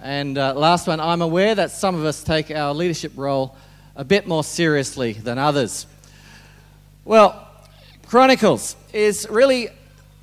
And 0.00 0.38
uh, 0.38 0.54
last 0.54 0.86
one, 0.86 1.00
I'm 1.00 1.20
aware 1.20 1.56
that 1.56 1.72
some 1.72 1.96
of 1.96 2.04
us 2.04 2.22
take 2.22 2.52
our 2.52 2.72
leadership 2.72 3.10
role 3.16 3.56
a 3.96 4.04
bit 4.04 4.28
more 4.28 4.44
seriously 4.44 5.14
than 5.14 5.38
others. 5.38 5.88
Well, 7.04 7.44
Chronicles 8.06 8.76
is 8.92 9.26
really 9.28 9.70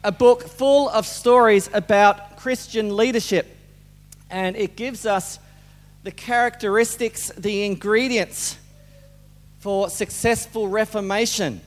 a 0.06 0.12
book 0.14 0.48
full 0.48 0.88
of 0.88 1.06
stories 1.06 1.70
about 1.74 2.38
Christian 2.38 2.96
leadership 2.96 3.52
and 4.30 4.56
it 4.56 4.76
gives 4.76 5.06
us 5.06 5.40
the 6.04 6.12
characteristics, 6.12 7.32
the 7.38 7.66
ingredients 7.66 8.58
for 9.60 9.90
successful 9.90 10.68
reformation, 10.68 11.60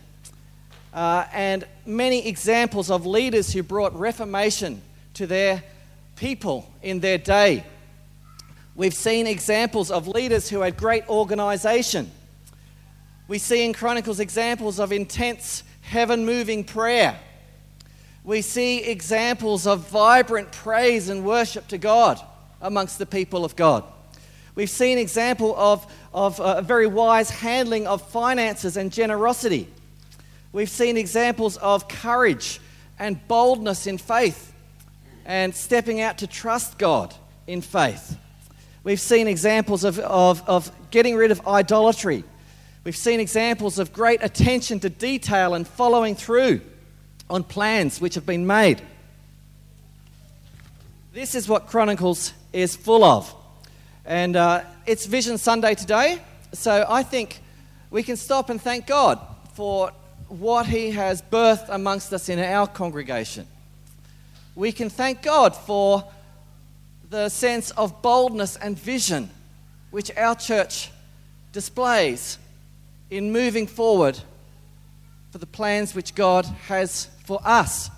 uh, 0.94 1.24
and 1.32 1.66
many 1.84 2.26
examples 2.26 2.90
of 2.90 3.04
leaders 3.04 3.52
who 3.52 3.62
brought 3.62 3.98
reformation 3.98 4.80
to 5.14 5.26
their 5.26 5.62
people 6.16 6.72
in 6.82 7.00
their 7.00 7.18
day. 7.18 7.64
We've 8.76 8.94
seen 8.94 9.26
examples 9.26 9.90
of 9.90 10.06
leaders 10.06 10.48
who 10.48 10.60
had 10.60 10.76
great 10.76 11.08
organization. 11.08 12.10
We 13.26 13.38
see 13.38 13.64
in 13.64 13.72
Chronicles 13.72 14.20
examples 14.20 14.78
of 14.78 14.92
intense 14.92 15.64
heaven 15.80 16.24
moving 16.24 16.62
prayer. 16.62 17.18
We 18.22 18.42
see 18.42 18.84
examples 18.84 19.66
of 19.66 19.88
vibrant 19.88 20.52
praise 20.52 21.08
and 21.08 21.24
worship 21.24 21.66
to 21.68 21.78
God 21.78 22.20
amongst 22.60 22.98
the 22.98 23.06
people 23.06 23.44
of 23.44 23.56
God. 23.56 23.84
We've 24.54 24.68
seen 24.68 24.98
example 24.98 25.54
of, 25.56 25.86
of 26.12 26.40
uh, 26.40 26.56
a 26.58 26.62
very 26.62 26.88
wise 26.88 27.30
handling 27.30 27.86
of 27.86 28.02
finances 28.10 28.76
and 28.76 28.92
generosity. 28.92 29.68
We've 30.52 30.68
seen 30.68 30.96
examples 30.96 31.56
of 31.58 31.86
courage 31.86 32.60
and 32.98 33.26
boldness 33.28 33.86
in 33.86 33.98
faith 33.98 34.52
and 35.24 35.54
stepping 35.54 36.00
out 36.00 36.18
to 36.18 36.26
trust 36.26 36.78
God 36.78 37.14
in 37.46 37.60
faith. 37.60 38.16
We've 38.82 39.00
seen 39.00 39.28
examples 39.28 39.84
of, 39.84 39.98
of, 40.00 40.42
of 40.48 40.72
getting 40.90 41.14
rid 41.14 41.30
of 41.30 41.46
idolatry. 41.46 42.24
We've 42.82 42.96
seen 42.96 43.20
examples 43.20 43.78
of 43.78 43.92
great 43.92 44.22
attention 44.22 44.80
to 44.80 44.90
detail 44.90 45.54
and 45.54 45.68
following 45.68 46.16
through 46.16 46.62
on 47.28 47.44
plans 47.44 48.00
which 48.00 48.14
have 48.14 48.24
been 48.24 48.46
made. 48.46 48.80
This 51.12 51.34
is 51.34 51.48
what 51.48 51.66
Chronicles 51.66 52.32
is 52.52 52.76
full 52.76 53.04
of. 53.04 53.34
And 54.04 54.36
uh, 54.36 54.62
it's 54.86 55.06
Vision 55.06 55.38
Sunday 55.38 55.74
today, 55.74 56.18
so 56.52 56.84
I 56.88 57.02
think 57.02 57.40
we 57.90 58.02
can 58.02 58.16
stop 58.16 58.50
and 58.50 58.60
thank 58.60 58.86
God 58.86 59.20
for 59.54 59.92
what 60.28 60.66
He 60.66 60.90
has 60.90 61.22
birthed 61.22 61.68
amongst 61.68 62.12
us 62.12 62.28
in 62.28 62.38
our 62.38 62.66
congregation. 62.66 63.46
We 64.54 64.72
can 64.72 64.90
thank 64.90 65.22
God 65.22 65.54
for 65.54 66.04
the 67.10 67.28
sense 67.28 67.70
of 67.72 68.02
boldness 68.02 68.56
and 68.56 68.78
vision 68.78 69.30
which 69.90 70.14
our 70.16 70.34
church 70.34 70.90
displays 71.52 72.38
in 73.10 73.32
moving 73.32 73.66
forward 73.66 74.18
for 75.30 75.38
the 75.38 75.46
plans 75.46 75.94
which 75.94 76.14
God 76.14 76.44
has 76.66 77.08
for 77.24 77.40
us. 77.44 77.90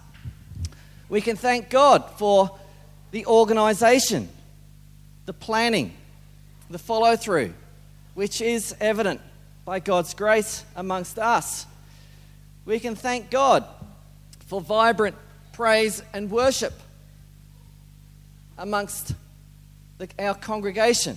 We 1.08 1.20
can 1.20 1.36
thank 1.36 1.70
God 1.70 2.04
for 2.16 2.58
the 3.10 3.26
organization 3.26 4.28
the 5.30 5.34
planning, 5.34 5.92
the 6.70 6.78
follow 6.78 7.14
through, 7.14 7.54
which 8.14 8.40
is 8.40 8.74
evident 8.80 9.20
by 9.64 9.78
God's 9.78 10.12
grace 10.12 10.64
amongst 10.74 11.20
us. 11.20 11.66
We 12.64 12.80
can 12.80 12.96
thank 12.96 13.30
God 13.30 13.64
for 14.48 14.60
vibrant 14.60 15.14
praise 15.52 16.02
and 16.12 16.32
worship 16.32 16.72
amongst 18.58 19.14
the, 19.98 20.08
our 20.18 20.34
congregation. 20.34 21.16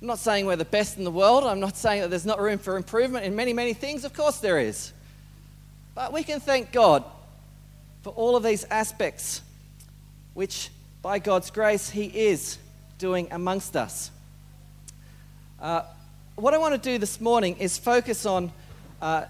I'm 0.00 0.08
not 0.08 0.18
saying 0.18 0.44
we're 0.46 0.56
the 0.56 0.64
best 0.64 0.98
in 0.98 1.04
the 1.04 1.12
world. 1.12 1.44
I'm 1.44 1.60
not 1.60 1.76
saying 1.76 2.00
that 2.00 2.10
there's 2.10 2.26
not 2.26 2.40
room 2.40 2.58
for 2.58 2.76
improvement 2.76 3.24
in 3.24 3.36
many, 3.36 3.52
many 3.52 3.72
things. 3.72 4.04
Of 4.04 4.14
course, 4.14 4.38
there 4.38 4.58
is. 4.58 4.92
But 5.94 6.12
we 6.12 6.24
can 6.24 6.40
thank 6.40 6.72
God 6.72 7.04
for 8.02 8.10
all 8.14 8.34
of 8.34 8.42
these 8.42 8.64
aspects, 8.64 9.42
which 10.34 10.70
by 11.02 11.20
God's 11.20 11.52
grace, 11.52 11.88
He 11.88 12.06
is 12.06 12.58
doing 13.02 13.26
amongst 13.32 13.74
us. 13.74 14.12
Uh, 15.60 15.82
what 16.36 16.54
I 16.54 16.58
want 16.58 16.80
to 16.80 16.90
do 16.90 16.98
this 16.98 17.20
morning 17.20 17.56
is 17.56 17.76
focus 17.76 18.24
on 18.24 18.52
uh, 19.00 19.24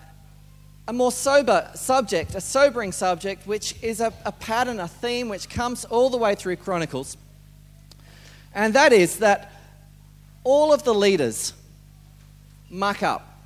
a 0.87 0.93
more 0.93 1.11
sober 1.11 1.71
subject, 1.75 2.35
a 2.35 2.41
sobering 2.43 2.93
subject, 2.93 3.47
which 3.47 3.75
is 3.83 4.03
a, 4.03 4.13
a 4.27 4.33
pattern, 4.33 4.79
a 4.79 4.87
theme 4.87 5.31
which 5.31 5.49
comes 5.49 5.87
all 5.87 6.11
the 6.11 6.19
way 6.19 6.35
through 6.35 6.57
Chronicles. 6.57 7.17
And 8.55 8.75
that 8.75 8.93
is 8.93 9.21
that 9.21 9.51
all 10.45 10.71
of 10.75 10.83
the 10.83 10.93
leaders 10.93 11.55
muck 12.69 13.03
up 13.03 13.39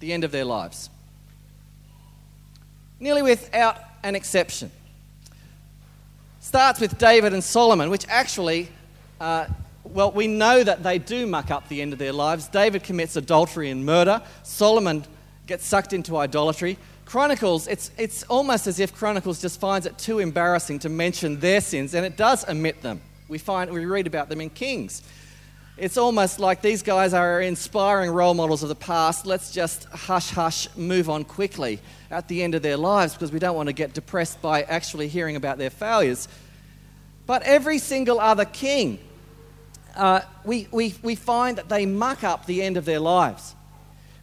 the 0.00 0.12
end 0.12 0.22
of 0.22 0.32
their 0.32 0.44
lives, 0.44 0.90
nearly 3.00 3.22
without 3.22 3.78
an 4.02 4.14
exception. 4.14 4.70
Starts 6.40 6.78
with 6.78 6.98
David 6.98 7.32
and 7.32 7.42
Solomon, 7.42 7.88
which 7.88 8.04
actually 8.10 8.68
uh, 9.20 9.46
well, 9.84 10.12
we 10.12 10.26
know 10.26 10.62
that 10.62 10.82
they 10.82 10.98
do 10.98 11.26
muck 11.26 11.50
up 11.50 11.68
the 11.68 11.80
end 11.80 11.92
of 11.92 11.98
their 11.98 12.12
lives. 12.12 12.48
David 12.48 12.82
commits 12.82 13.16
adultery 13.16 13.70
and 13.70 13.86
murder. 13.86 14.20
Solomon 14.42 15.04
gets 15.46 15.64
sucked 15.64 15.92
into 15.92 16.16
idolatry. 16.16 16.76
Chronicles, 17.04 17.68
it's, 17.68 17.92
it's 17.96 18.24
almost 18.24 18.66
as 18.66 18.80
if 18.80 18.94
Chronicles 18.94 19.40
just 19.40 19.60
finds 19.60 19.86
it 19.86 19.96
too 19.96 20.18
embarrassing 20.18 20.80
to 20.80 20.88
mention 20.88 21.38
their 21.38 21.60
sins, 21.60 21.94
and 21.94 22.04
it 22.04 22.16
does 22.16 22.48
omit 22.48 22.82
them. 22.82 23.00
We, 23.28 23.38
find, 23.38 23.70
we 23.70 23.86
read 23.86 24.06
about 24.06 24.28
them 24.28 24.40
in 24.40 24.50
Kings. 24.50 25.02
It's 25.76 25.98
almost 25.98 26.40
like 26.40 26.62
these 26.62 26.82
guys 26.82 27.12
are 27.12 27.40
inspiring 27.40 28.10
role 28.10 28.34
models 28.34 28.62
of 28.62 28.70
the 28.70 28.74
past. 28.74 29.26
Let's 29.26 29.52
just 29.52 29.84
hush 29.84 30.30
hush, 30.30 30.74
move 30.74 31.10
on 31.10 31.24
quickly 31.24 31.80
at 32.10 32.28
the 32.28 32.42
end 32.42 32.54
of 32.54 32.62
their 32.62 32.78
lives 32.78 33.12
because 33.12 33.30
we 33.30 33.38
don't 33.38 33.54
want 33.54 33.68
to 33.68 33.74
get 33.74 33.92
depressed 33.92 34.40
by 34.40 34.62
actually 34.62 35.06
hearing 35.06 35.36
about 35.36 35.58
their 35.58 35.70
failures. 35.70 36.28
But 37.26 37.42
every 37.42 37.78
single 37.78 38.18
other 38.18 38.46
king 38.46 38.98
uh, 39.96 40.20
we, 40.44 40.68
we, 40.70 40.94
we 41.02 41.14
find 41.14 41.58
that 41.58 41.68
they 41.68 41.86
muck 41.86 42.22
up 42.22 42.46
the 42.46 42.62
end 42.62 42.76
of 42.76 42.84
their 42.84 43.00
lives. 43.00 43.54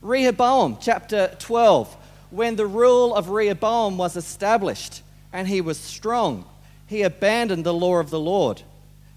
Rehoboam, 0.01 0.77
chapter 0.79 1.35
12, 1.39 1.95
when 2.29 2.55
the 2.55 2.65
rule 2.65 3.15
of 3.15 3.29
Rehoboam 3.29 3.97
was 3.97 4.15
established 4.15 5.01
and 5.31 5.47
he 5.47 5.61
was 5.61 5.77
strong, 5.77 6.45
he 6.87 7.01
abandoned 7.01 7.63
the 7.63 7.73
law 7.73 7.99
of 7.99 8.09
the 8.09 8.19
Lord 8.19 8.61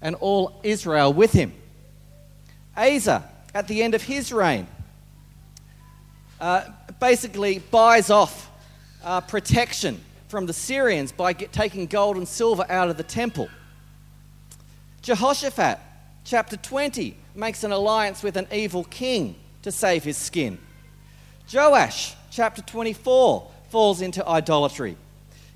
and 0.01 0.15
all 0.15 0.59
Israel 0.63 1.13
with 1.13 1.31
him. 1.33 1.53
Asa, 2.75 3.27
at 3.53 3.67
the 3.67 3.81
end 3.81 3.95
of 3.95 4.03
his 4.03 4.31
reign, 4.31 4.67
uh, 6.39 6.65
basically 6.99 7.59
buys 7.59 8.09
off 8.09 8.49
uh, 9.03 9.21
protection 9.21 9.99
from 10.27 10.45
the 10.45 10.53
Syrians 10.53 11.11
by 11.11 11.33
get, 11.33 11.51
taking 11.51 11.87
gold 11.87 12.17
and 12.17 12.27
silver 12.27 12.65
out 12.69 12.89
of 12.89 12.97
the 12.97 13.03
temple. 13.03 13.49
Jehoshaphat, 15.01 15.79
chapter 16.27 16.57
20, 16.57 17.15
makes 17.35 17.63
an 17.63 17.71
alliance 17.71 18.21
with 18.21 18.35
an 18.35 18.45
evil 18.51 18.83
king 18.83 19.33
to 19.61 19.71
save 19.71 20.03
his 20.03 20.17
skin. 20.17 20.57
Joash, 21.51 22.15
chapter 22.29 22.61
24, 22.61 23.49
falls 23.69 24.01
into 24.01 24.27
idolatry. 24.27 24.97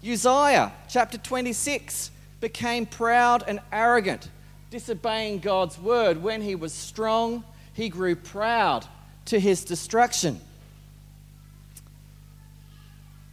Uzziah, 0.02 0.72
chapter 0.88 1.18
26, 1.18 2.12
became 2.40 2.86
proud 2.86 3.44
and 3.46 3.60
arrogant, 3.74 4.30
disobeying 4.70 5.40
God's 5.40 5.78
word. 5.78 6.24
When 6.24 6.42
he 6.42 6.56
was 6.56 6.72
strong, 6.72 7.44
he 7.74 7.90
grew 7.90 8.16
proud 8.16 8.88
to 9.26 9.42
his 9.42 9.66
destruction. 9.66 10.40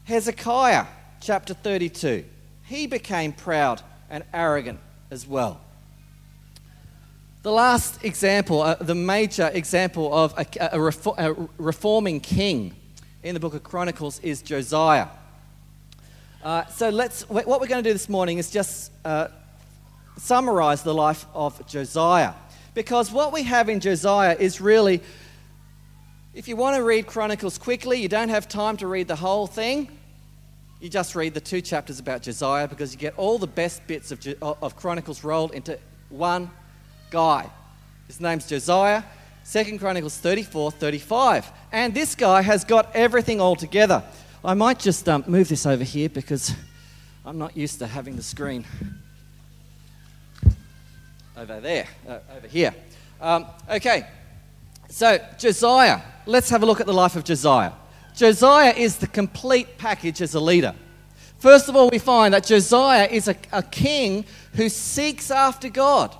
Hezekiah, 0.06 0.86
chapter 1.20 1.54
32, 1.54 2.24
he 2.64 2.88
became 2.88 3.32
proud 3.32 3.80
and 4.10 4.24
arrogant 4.34 4.80
as 5.12 5.24
well. 5.24 5.60
The 7.44 7.52
last 7.52 8.04
example, 8.04 8.62
uh, 8.62 8.74
the 8.74 8.96
major 8.96 9.48
example 9.54 10.12
of 10.12 10.34
a, 10.36 10.44
a, 10.74 10.80
a, 11.18 11.48
reforming 11.56 12.18
king 12.18 12.74
in 13.22 13.32
the 13.32 13.38
book 13.38 13.54
of 13.54 13.62
Chronicles 13.62 14.18
is 14.24 14.42
Josiah. 14.42 15.06
Uh, 16.42 16.66
so 16.66 16.88
let's, 16.88 17.28
what 17.28 17.46
we're 17.46 17.68
going 17.68 17.82
to 17.82 17.88
do 17.88 17.92
this 17.92 18.08
morning 18.08 18.38
is 18.38 18.50
just 18.50 18.90
uh, 19.04 19.28
summarize 20.16 20.82
the 20.82 20.92
life 20.92 21.26
of 21.32 21.64
Josiah. 21.68 22.32
Because 22.74 23.12
what 23.12 23.32
we 23.32 23.44
have 23.44 23.68
in 23.68 23.78
Josiah 23.78 24.36
is 24.36 24.60
really, 24.60 25.00
if 26.34 26.48
you 26.48 26.56
want 26.56 26.74
to 26.74 26.82
read 26.82 27.06
Chronicles 27.06 27.56
quickly, 27.56 28.02
you 28.02 28.08
don't 28.08 28.30
have 28.30 28.48
time 28.48 28.76
to 28.78 28.88
read 28.88 29.06
the 29.06 29.16
whole 29.16 29.46
thing. 29.46 29.96
You 30.80 30.88
just 30.88 31.14
read 31.14 31.34
the 31.34 31.40
two 31.40 31.60
chapters 31.60 32.00
about 32.00 32.22
Josiah 32.22 32.66
because 32.66 32.92
you 32.92 32.98
get 32.98 33.16
all 33.16 33.38
the 33.38 33.46
best 33.46 33.86
bits 33.86 34.10
of, 34.10 34.26
of 34.42 34.74
Chronicles 34.74 35.22
rolled 35.22 35.52
into 35.52 35.78
one 36.08 36.50
guy. 37.10 37.50
His 38.06 38.20
name's 38.20 38.46
Josiah. 38.46 39.02
Second 39.44 39.78
Chronicles 39.78 40.16
34 40.18 40.72
35. 40.72 41.50
And 41.72 41.94
this 41.94 42.14
guy 42.14 42.42
has 42.42 42.64
got 42.64 42.94
everything 42.94 43.40
all 43.40 43.56
together. 43.56 44.02
I 44.44 44.54
might 44.54 44.78
just 44.78 45.08
um, 45.08 45.24
move 45.26 45.48
this 45.48 45.66
over 45.66 45.84
here 45.84 46.08
because 46.08 46.54
I'm 47.24 47.38
not 47.38 47.56
used 47.56 47.78
to 47.80 47.86
having 47.86 48.16
the 48.16 48.22
screen 48.22 48.64
over 51.36 51.60
there, 51.60 51.86
uh, 52.08 52.18
over 52.36 52.46
here. 52.46 52.74
Um, 53.20 53.46
okay, 53.70 54.06
so 54.88 55.18
Josiah. 55.38 56.00
Let's 56.26 56.50
have 56.50 56.62
a 56.62 56.66
look 56.66 56.80
at 56.80 56.86
the 56.86 56.92
life 56.92 57.16
of 57.16 57.24
Josiah. 57.24 57.72
Josiah 58.14 58.74
is 58.76 58.96
the 58.96 59.06
complete 59.06 59.78
package 59.78 60.20
as 60.20 60.34
a 60.34 60.40
leader. 60.40 60.74
First 61.38 61.68
of 61.68 61.76
all, 61.76 61.88
we 61.88 61.98
find 61.98 62.34
that 62.34 62.44
Josiah 62.44 63.06
is 63.10 63.28
a, 63.28 63.36
a 63.52 63.62
king 63.62 64.24
who 64.54 64.68
seeks 64.68 65.30
after 65.30 65.68
God. 65.68 66.16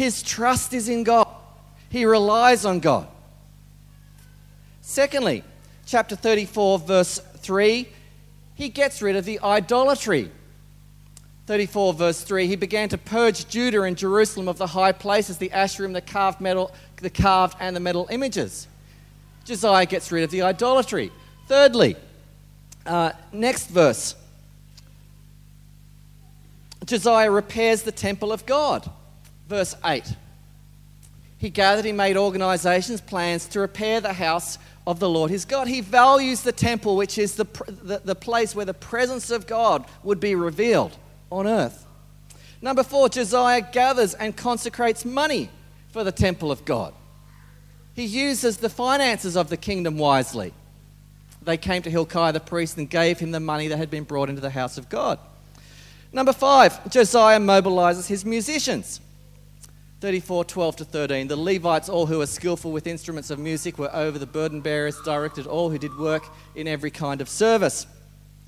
His 0.00 0.22
trust 0.22 0.72
is 0.72 0.88
in 0.88 1.04
God, 1.04 1.28
he 1.90 2.06
relies 2.06 2.64
on 2.64 2.80
God. 2.80 3.06
Secondly, 4.80 5.44
chapter 5.84 6.16
34, 6.16 6.78
verse 6.78 7.18
3, 7.18 7.86
he 8.54 8.70
gets 8.70 9.02
rid 9.02 9.14
of 9.14 9.26
the 9.26 9.38
idolatry. 9.40 10.30
34, 11.44 11.92
verse 11.92 12.22
3, 12.22 12.46
he 12.46 12.56
began 12.56 12.88
to 12.88 12.96
purge 12.96 13.46
Judah 13.46 13.82
and 13.82 13.94
Jerusalem 13.94 14.48
of 14.48 14.56
the 14.56 14.68
high 14.68 14.92
places, 14.92 15.36
the 15.36 15.50
Asherim, 15.50 15.92
the 15.92 16.00
carved 16.00 16.40
metal, 16.40 16.72
the 16.96 17.10
carved 17.10 17.58
and 17.60 17.76
the 17.76 17.80
metal 17.80 18.08
images. 18.10 18.68
Josiah 19.44 19.84
gets 19.84 20.10
rid 20.10 20.24
of 20.24 20.30
the 20.30 20.40
idolatry. 20.40 21.12
Thirdly, 21.46 21.94
uh, 22.86 23.12
next 23.34 23.66
verse 23.66 24.14
Josiah 26.86 27.30
repairs 27.30 27.82
the 27.82 27.92
temple 27.92 28.32
of 28.32 28.46
God 28.46 28.90
verse 29.50 29.74
8. 29.84 30.04
He 31.36 31.50
gathered, 31.50 31.84
he 31.84 31.92
made 31.92 32.16
organizations, 32.16 33.00
plans 33.00 33.46
to 33.48 33.60
repair 33.60 34.00
the 34.00 34.12
house 34.12 34.58
of 34.86 35.00
the 35.00 35.08
Lord 35.08 35.30
his 35.30 35.44
God. 35.44 35.66
He 35.66 35.80
values 35.80 36.42
the 36.42 36.52
temple, 36.52 36.96
which 36.96 37.18
is 37.18 37.34
the, 37.34 37.46
the, 37.66 38.00
the, 38.04 38.14
place 38.14 38.54
where 38.54 38.64
the 38.64 38.74
presence 38.74 39.30
of 39.30 39.46
God 39.46 39.84
would 40.04 40.20
be 40.20 40.34
revealed 40.34 40.96
on 41.30 41.46
earth. 41.46 41.84
Number 42.62 42.82
four, 42.82 43.08
Josiah 43.08 43.60
gathers 43.60 44.14
and 44.14 44.36
consecrates 44.36 45.04
money 45.04 45.50
for 45.88 46.04
the 46.04 46.12
temple 46.12 46.52
of 46.52 46.64
God. 46.64 46.94
He 47.94 48.04
uses 48.04 48.58
the 48.58 48.70
finances 48.70 49.36
of 49.36 49.48
the 49.48 49.56
kingdom 49.56 49.98
wisely. 49.98 50.52
They 51.42 51.56
came 51.56 51.82
to 51.82 51.90
Hilkiah 51.90 52.32
the 52.32 52.40
priest 52.40 52.76
and 52.76 52.88
gave 52.88 53.18
him 53.18 53.32
the 53.32 53.40
money 53.40 53.68
that 53.68 53.78
had 53.78 53.90
been 53.90 54.04
brought 54.04 54.28
into 54.28 54.42
the 54.42 54.50
house 54.50 54.78
of 54.78 54.88
God. 54.88 55.18
Number 56.12 56.32
five, 56.32 56.88
Josiah 56.90 57.40
mobilizes 57.40 58.06
his 58.06 58.24
musicians. 58.24 59.00
34 60.00 60.44
12 60.46 60.76
to 60.76 60.84
13. 60.84 61.28
The 61.28 61.36
Levites, 61.36 61.90
all 61.90 62.06
who 62.06 62.18
were 62.18 62.26
skillful 62.26 62.72
with 62.72 62.86
instruments 62.86 63.30
of 63.30 63.38
music, 63.38 63.78
were 63.78 63.94
over 63.94 64.18
the 64.18 64.26
burden 64.26 64.62
bearers, 64.62 64.98
directed 65.04 65.46
all 65.46 65.68
who 65.68 65.78
did 65.78 65.96
work 65.98 66.24
in 66.54 66.66
every 66.66 66.90
kind 66.90 67.20
of 67.20 67.28
service. 67.28 67.86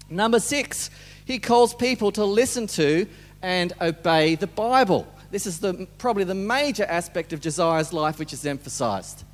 Number 0.08 0.40
six, 0.40 0.90
he 1.24 1.38
calls 1.38 1.74
people 1.74 2.10
to 2.12 2.24
listen 2.24 2.66
to 2.68 3.06
and 3.42 3.72
obey 3.80 4.34
the 4.34 4.46
Bible. 4.46 5.06
This 5.30 5.46
is 5.46 5.60
the, 5.60 5.86
probably 5.98 6.24
the 6.24 6.34
major 6.34 6.84
aspect 6.84 7.32
of 7.32 7.40
Josiah's 7.40 7.92
life 7.92 8.18
which 8.18 8.32
is 8.32 8.46
emphasized. 8.46 9.24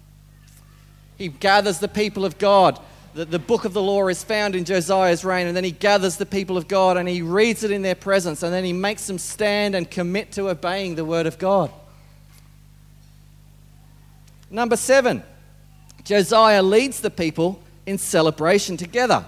He 1.16 1.28
gathers 1.28 1.78
the 1.78 1.88
people 1.88 2.24
of 2.24 2.38
God. 2.38 2.80
The, 3.14 3.24
the 3.24 3.38
book 3.38 3.64
of 3.64 3.74
the 3.74 3.82
law 3.82 4.06
is 4.08 4.22
found 4.24 4.54
in 4.54 4.64
Josiah's 4.64 5.24
reign, 5.24 5.46
and 5.46 5.56
then 5.56 5.64
he 5.64 5.72
gathers 5.72 6.16
the 6.16 6.26
people 6.26 6.56
of 6.56 6.68
God 6.68 6.96
and 6.96 7.08
he 7.08 7.22
reads 7.22 7.62
it 7.62 7.70
in 7.70 7.82
their 7.82 7.94
presence, 7.94 8.42
and 8.42 8.52
then 8.52 8.64
he 8.64 8.72
makes 8.72 9.06
them 9.06 9.18
stand 9.18 9.76
and 9.76 9.88
commit 9.88 10.32
to 10.32 10.48
obeying 10.48 10.96
the 10.96 11.04
word 11.04 11.26
of 11.26 11.38
God. 11.38 11.70
Number 14.50 14.76
seven, 14.76 15.22
Josiah 16.04 16.62
leads 16.62 17.00
the 17.00 17.11
people 17.11 17.61
in 17.87 17.99
celebration 17.99 18.76
together. 18.76 19.25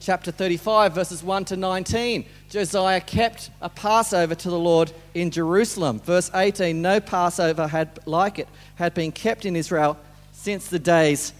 Chapter 0.00 0.30
35, 0.30 0.92
verses 0.92 1.22
1 1.22 1.46
to 1.46 1.56
19. 1.56 2.26
Josiah 2.50 3.00
kept 3.00 3.50
a 3.62 3.68
Passover 3.68 4.34
to 4.34 4.50
the 4.50 4.58
Lord 4.58 4.92
in 5.14 5.30
Jerusalem. 5.30 5.98
Verse 6.00 6.30
18 6.34 6.82
No 6.82 7.00
Passover 7.00 7.66
had 7.66 7.98
like 8.06 8.38
it 8.38 8.48
had 8.74 8.92
been 8.92 9.12
kept 9.12 9.46
in 9.46 9.56
Israel 9.56 9.96
since 10.32 10.68
the 10.68 10.78
days 10.78 11.32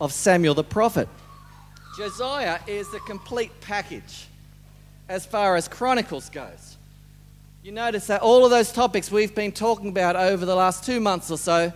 of 0.00 0.12
Samuel 0.12 0.54
the 0.54 0.64
prophet. 0.64 1.08
Josiah 1.96 2.58
is 2.66 2.90
the 2.90 3.00
complete 3.00 3.52
package 3.60 4.26
as 5.08 5.24
far 5.24 5.56
as 5.56 5.66
Chronicles 5.66 6.30
goes. 6.30 6.76
You 7.62 7.72
notice 7.72 8.06
that 8.06 8.22
all 8.22 8.46
of 8.46 8.50
those 8.50 8.72
topics 8.72 9.10
we've 9.10 9.34
been 9.34 9.52
talking 9.52 9.90
about 9.90 10.16
over 10.16 10.46
the 10.46 10.54
last 10.54 10.82
two 10.82 10.98
months 10.98 11.30
or 11.30 11.36
so, 11.36 11.72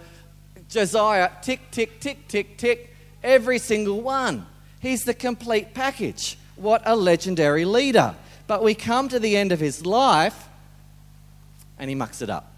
Josiah, 0.71 1.31
tick, 1.43 1.61
tick, 1.71 2.00
tick, 2.00 2.26
tick, 2.26 2.57
tick, 2.57 2.95
every 3.23 3.59
single 3.59 4.00
one. 4.00 4.47
He's 4.81 5.05
the 5.05 5.12
complete 5.12 5.75
package. 5.75 6.38
What 6.57 6.81
a 6.87 6.97
legendary 6.97 7.67
leader. 7.67 8.14
But 8.47 8.62
we 8.62 8.75
come 8.75 9.11
to 9.11 9.19
the 9.19 9.37
end 9.37 9.53
of 9.53 9.61
his 9.61 9.85
life 9.85 10.49
and 11.79 11.91
he 11.91 11.95
mucks 11.95 12.23
it 12.23 12.31
up. 12.31 12.50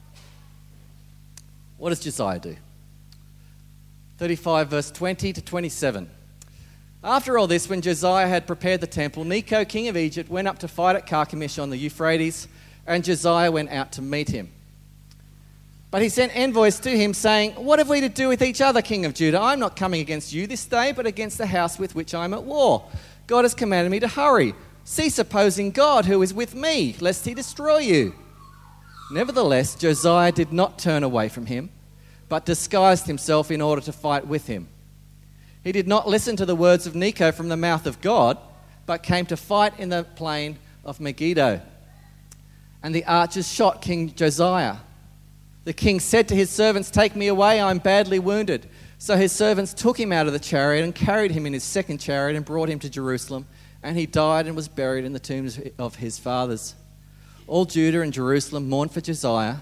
What 1.79 1.89
does 1.89 2.01
Josiah 2.01 2.39
do? 2.39 2.57
35, 4.19 4.69
verse 4.69 4.91
20 4.93 5.33
to 5.33 5.43
27. 5.43 6.09
After 7.03 7.39
all 7.39 7.49
this, 7.49 7.69
when 7.69 7.83
Josiah 7.83 8.29
had 8.29 8.47
prepared 8.47 8.81
the 8.81 8.87
temple, 8.87 9.25
Necho, 9.25 9.65
king 9.65 9.89
of 9.89 9.97
Egypt, 9.97 10.31
went 10.31 10.47
up 10.47 10.61
to 10.61 10.69
fight 10.69 10.95
at 10.95 11.09
Carchemish 11.09 11.61
on 11.61 11.71
the 11.71 11.77
Euphrates 11.77 12.47
and 12.87 13.05
Josiah 13.05 13.51
went 13.51 13.71
out 13.71 13.93
to 13.93 14.03
meet 14.03 14.29
him. 14.29 14.51
But 15.91 16.03
he 16.03 16.09
sent 16.09 16.37
envoys 16.37 16.79
to 16.81 16.91
him, 16.91 17.15
saying, 17.15 17.53
What 17.53 17.79
have 17.79 17.89
we 17.89 18.01
to 18.01 18.09
do 18.09 18.29
with 18.29 18.43
each 18.43 18.61
other, 18.61 18.83
king 18.83 19.05
of 19.05 19.15
Judah? 19.15 19.41
I'm 19.41 19.61
not 19.61 19.77
coming 19.77 20.01
against 20.01 20.33
you 20.33 20.47
this 20.47 20.65
day, 20.67 20.93
but 20.93 21.07
against 21.07 21.39
the 21.39 21.47
house 21.47 21.79
with 21.79 21.95
which 21.95 22.15
I'm 22.15 22.35
at 22.35 22.45
war. 22.45 22.85
God 23.27 23.45
has 23.45 23.55
commanded 23.55 23.91
me 23.91 24.01
to 24.01 24.09
hurry. 24.09 24.55
Cease 24.85 25.19
opposing 25.19 25.71
God, 25.71 26.05
who 26.05 26.23
is 26.23 26.35
with 26.35 26.55
me, 26.55 26.97
lest 27.01 27.25
he 27.25 27.35
destroy 27.35 27.79
you. 27.79 28.15
Nevertheless, 29.11 29.75
Josiah 29.75 30.33
did 30.33 30.53
not 30.53 30.79
turn 30.79 31.03
away 31.03 31.29
from 31.29 31.47
him, 31.47 31.71
but 32.29 32.45
disguised 32.45 33.07
himself 33.07 33.51
in 33.51 33.61
order 33.61 33.81
to 33.83 33.93
fight 33.93 34.27
with 34.27 34.47
him. 34.47 34.69
He 35.65 35.73
did 35.73 35.89
not 35.89 36.09
listen 36.09 36.37
to 36.37 36.47
the 36.47 36.55
words 36.55 36.87
of 36.87 36.95
Necho 36.95 37.33
from 37.33 37.49
the 37.49 37.57
mouth 37.57 37.87
of 37.87 38.01
God, 38.01 38.39
but 38.85 39.03
came 39.03 39.27
to 39.27 39.37
fight 39.37 39.79
in 39.79 39.89
the 39.89 40.05
plain 40.05 40.59
of 40.85 41.01
Megiddo 41.01 41.61
and 42.83 42.95
the 42.95 43.05
archers 43.05 43.51
shot 43.51 43.83
King 43.83 44.15
Josiah 44.15 44.77
The 45.65 45.73
king 45.73 46.01
said 46.01 46.29
to 46.29 46.35
his 46.35 46.51
servants, 46.51 46.91
Take 46.91 47.17
me 47.17 47.27
away, 47.27 47.61
I'm 47.61 47.79
badly 47.79 48.19
wounded. 48.19 48.69
So 48.99 49.17
his 49.17 49.33
servants 49.33 49.75
took 49.75 49.99
him 49.99 50.13
out 50.13 50.27
of 50.27 50.33
the 50.33 50.39
chariot 50.39 50.83
and 50.85 50.95
carried 50.95 51.31
him 51.31 51.47
in 51.47 51.53
his 51.53 51.65
second 51.65 51.99
chariot 51.99 52.37
and 52.37 52.45
brought 52.45 52.69
him 52.69 52.79
to 52.79 52.89
Jerusalem. 52.89 53.47
And 53.83 53.97
he 53.97 54.07
died 54.07 54.47
and 54.47 54.57
was 54.57 54.69
buried 54.69 55.05
in 55.05 55.13
the 55.13 55.19
tombs 55.19 55.61
of 55.79 55.97
his 55.97 56.19
fathers. 56.19 56.75
All 57.47 57.65
Judah 57.65 58.01
and 58.01 58.13
Jerusalem 58.13 58.69
mourned 58.69 58.93
for 58.93 59.01
Josiah. 59.01 59.57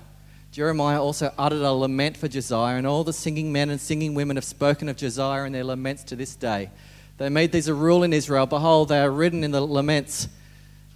Jeremiah 0.52 1.02
also 1.02 1.35
uttered 1.37 1.62
a 1.62 1.73
lament 1.73 2.16
for 2.16 2.28
Josiah, 2.28 2.76
and 2.76 2.87
all 2.87 3.02
the 3.02 3.12
singing 3.12 3.52
men 3.52 3.71
and 3.71 3.80
singing 3.80 4.14
women 4.14 4.37
have 4.37 4.44
spoken 4.44 4.88
of 4.88 4.97
Josiah 4.97 5.44
in 5.44 5.52
their 5.52 5.64
laments 5.64 6.04
to 6.04 6.16
this 6.16 6.37
day. 6.37 6.71
They 7.18 7.28
made 7.28 7.50
these 7.50 7.66
a 7.66 7.75
rule 7.75 8.04
in 8.04 8.12
Israel. 8.12 8.47
Behold, 8.47 8.88
they 8.88 9.00
are 9.00 9.11
written 9.11 9.42
in 9.42 9.50
the 9.50 9.61
laments 9.61 10.28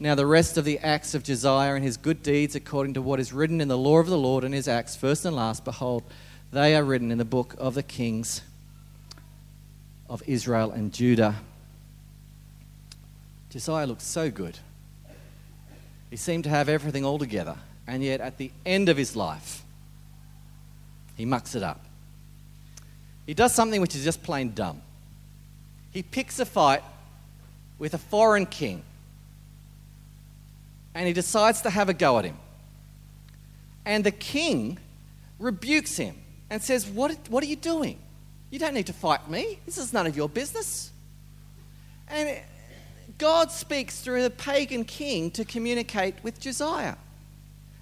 now, 0.00 0.14
the 0.14 0.26
rest 0.26 0.57
of 0.57 0.64
the 0.64 0.78
acts 0.78 1.14
of 1.14 1.25
Josiah 1.25 1.75
and 1.75 1.83
his 1.83 1.97
good 1.97 2.23
deeds, 2.23 2.55
according 2.55 2.95
to 2.95 3.02
what 3.02 3.19
is 3.19 3.33
written 3.33 3.61
in 3.61 3.67
the 3.67 3.76
law 3.76 3.99
of 3.99 4.07
the 4.07 4.17
Lord 4.17 4.45
and 4.45 4.55
his 4.55 4.69
acts, 4.69 4.95
first 4.95 5.25
and 5.25 5.35
last, 5.35 5.64
behold, 5.64 6.05
they 6.52 6.76
are 6.76 6.85
written 6.85 7.11
in 7.11 7.19
the 7.19 7.25
book 7.25 7.57
of 7.59 7.75
the 7.75 7.83
kings 7.83 8.43
of 10.09 10.23
Israel 10.25 10.71
and 10.71 10.93
Judah. 10.93 11.35
Josiah 13.50 13.87
looked 13.87 14.02
so 14.02 14.31
good. 14.31 14.59
He 16.11 16.17
seemed 16.17 16.45
to 16.45 16.50
have 16.50 16.69
everything 16.69 17.05
all 17.05 17.19
together, 17.19 17.57
and 17.88 18.02
yet 18.02 18.21
at 18.21 18.38
the 18.38 18.52
end 18.64 18.88
of 18.88 18.97
his 18.97 19.17
life, 19.17 19.62
he 21.17 21.25
mucks 21.25 21.57
it 21.57 21.64
up. 21.64 21.85
He 23.26 23.35
does 23.35 23.52
something 23.52 23.81
which 23.81 23.97
is 23.97 24.05
just 24.05 24.23
plain 24.23 24.52
dumb. 24.55 24.81
He 25.90 26.05
picks 26.05 26.38
a 26.38 26.47
fight 26.47 26.85
with 27.81 27.95
a 27.95 27.99
foreign 27.99 28.47
king 28.47 28.85
and 30.99 31.07
he 31.07 31.12
decides 31.12 31.61
to 31.61 31.71
have 31.71 31.88
a 31.88 31.95
go 31.95 32.19
at 32.19 32.25
him. 32.25 32.37
And 33.85 34.02
the 34.02 34.11
king 34.11 34.81
rebukes 35.38 35.97
him 35.97 36.17
and 36.50 36.61
says, 36.61 36.88
What, 36.88 37.17
what 37.28 37.45
are 37.45 37.47
you 37.47 37.55
doing? 37.55 38.00
You 38.50 38.59
don't 38.59 38.75
need 38.75 38.88
to 38.88 38.93
fight 38.93 39.31
me. 39.31 39.61
This 39.64 39.78
is 39.78 39.93
none 39.93 40.09
of 40.09 40.17
your 40.17 40.28
business. 40.28 40.90
And 42.09 42.40
God 43.17 43.52
speaks 43.52 44.00
through 44.00 44.25
the 44.25 44.31
pagan 44.31 44.85
king 44.85 45.31
to 45.33 45.45
communicate 45.45 46.17
with 46.25 46.40
Josiah. 46.40 46.97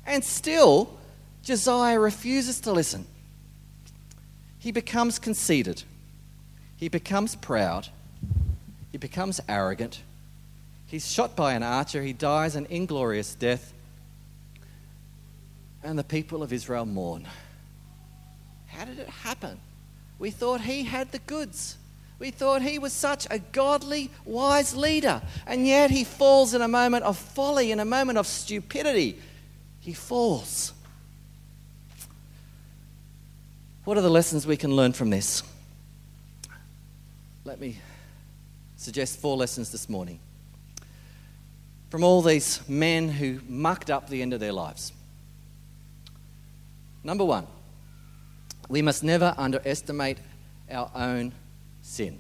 And 0.05 0.23
still, 0.23 0.99
Josiah 1.43 1.99
refuses 1.99 2.61
to 2.61 2.73
listen. 2.73 3.07
He 4.59 4.73
becomes 4.73 5.19
conceited. 5.19 5.85
He 6.77 6.91
becomes 6.91 7.35
proud. 7.35 7.89
He 8.93 8.99
becomes 8.99 9.41
arrogant. 9.49 10.03
He's 10.87 11.11
shot 11.11 11.35
by 11.35 11.55
an 11.55 11.63
archer. 11.63 12.03
He 12.03 12.13
dies 12.13 12.55
an 12.55 12.67
inglorious 12.71 13.35
death. 13.35 13.73
And 15.83 15.99
the 15.99 16.05
people 16.05 16.43
of 16.43 16.53
Israel 16.53 16.87
mourn. 16.87 17.27
How 18.69 18.85
did 18.85 18.99
it 18.99 19.09
happen? 19.09 19.59
We 20.19 20.31
thought 20.31 20.61
he 20.61 20.85
had 20.85 21.13
the 21.13 21.19
goods. 21.19 21.77
We 22.19 22.31
thought 22.31 22.63
he 22.63 22.79
was 22.79 22.93
such 22.93 23.27
a 23.31 23.39
godly, 23.39 24.11
wise 24.25 24.75
leader. 24.75 25.23
And 25.47 25.67
yet 25.67 25.91
he 25.91 26.05
falls 26.05 26.55
in 26.55 26.63
a 26.63 26.69
moment 26.69 27.05
of 27.05 27.17
folly, 27.17 27.73
in 27.73 27.81
a 27.81 27.85
moment 27.85 28.19
of 28.19 28.27
stupidity. 28.27 29.19
He 29.81 29.93
falls. 29.93 30.73
What 33.85 33.99
are 33.99 34.03
the 34.03 34.11
lessons 34.11 34.47
we 34.47 34.57
can 34.57 34.75
learn 34.75 34.93
from 34.93 35.11
this? 35.11 35.43
Let 37.45 37.61
me 37.61 37.79
suggest 38.77 39.21
four 39.21 39.37
lessons 39.37 39.71
this 39.71 39.89
morning 39.89 40.21
from 41.91 42.03
all 42.03 42.23
these 42.23 42.67
men 42.69 43.09
who 43.09 43.41
mucked 43.49 43.91
up 43.91 44.09
the 44.09 44.23
end 44.23 44.33
of 44.33 44.41
their 44.41 44.53
lives. 44.53 44.93
Number 47.05 47.25
one, 47.25 47.47
we 48.69 48.83
must 48.83 49.05
never 49.05 49.35
underestimate 49.39 50.19
our 50.71 50.91
own 50.95 51.33
sin. 51.83 52.19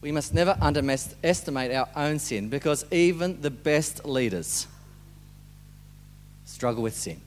We 0.00 0.12
must 0.12 0.32
never 0.32 0.56
underestimate 0.60 1.72
our 1.72 1.88
own 1.94 2.18
sin 2.18 2.48
because 2.48 2.86
even 2.90 3.42
the 3.42 3.50
best 3.50 4.06
leaders 4.06 4.66
struggle 6.46 6.82
with 6.82 6.96
sin. 6.96 7.20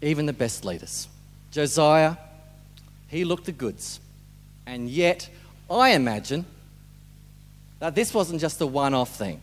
Even 0.00 0.26
the 0.26 0.32
best 0.32 0.64
leaders. 0.64 1.08
Josiah, 1.50 2.16
he 3.08 3.24
looked 3.24 3.46
the 3.46 3.52
goods. 3.52 3.98
And 4.66 4.88
yet, 4.88 5.28
I 5.68 5.90
imagine 5.90 6.46
that 7.80 7.94
this 7.94 8.14
wasn't 8.14 8.40
just 8.40 8.60
a 8.60 8.66
one 8.66 8.94
off 8.94 9.16
thing. 9.16 9.40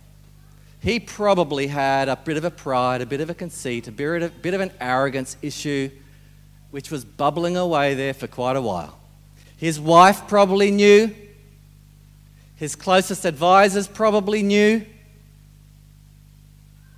He 0.79 0.99
probably 0.99 1.67
had 1.67 2.07
a 2.07 2.15
bit 2.15 2.37
of 2.37 2.45
a 2.45 2.51
pride, 2.51 3.01
a 3.01 3.05
bit 3.05 3.19
of 3.19 3.29
a 3.29 3.33
conceit, 3.33 3.87
a 3.87 3.91
bit 3.91 4.21
of, 4.21 4.41
bit 4.41 4.53
of 4.53 4.61
an 4.61 4.71
arrogance 4.79 5.35
issue, 5.41 5.89
which 6.71 6.91
was 6.91 7.03
bubbling 7.03 7.57
away 7.57 7.95
there 7.95 8.13
for 8.13 8.27
quite 8.27 8.55
a 8.55 8.61
while. 8.61 8.97
His 9.57 9.79
wife 9.79 10.27
probably 10.27 10.69
knew. 10.69 11.13
His 12.55 12.75
closest 12.75 13.25
advisors 13.25 13.87
probably 13.87 14.43
knew. 14.43 14.85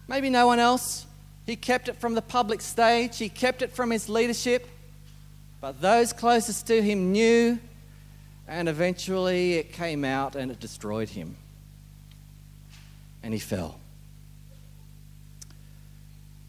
Maybe 0.07 0.29
no 0.29 0.45
one 0.45 0.59
else. 0.59 1.05
He 1.45 1.55
kept 1.55 1.87
it 1.87 1.95
from 1.95 2.15
the 2.15 2.21
public 2.21 2.61
stage, 2.61 3.17
he 3.17 3.29
kept 3.29 3.61
it 3.61 3.71
from 3.71 3.91
his 3.91 4.09
leadership. 4.09 4.67
But 5.61 5.81
those 5.81 6.13
closest 6.13 6.67
to 6.67 6.81
him 6.81 7.11
knew 7.11 7.59
and 8.49 8.67
eventually 8.67 9.53
it 9.53 9.71
came 9.71 10.03
out 10.03 10.35
and 10.35 10.51
it 10.51 10.59
destroyed 10.59 11.09
him. 11.09 11.35
And 13.21 13.31
he 13.33 13.39
fell. 13.39 13.79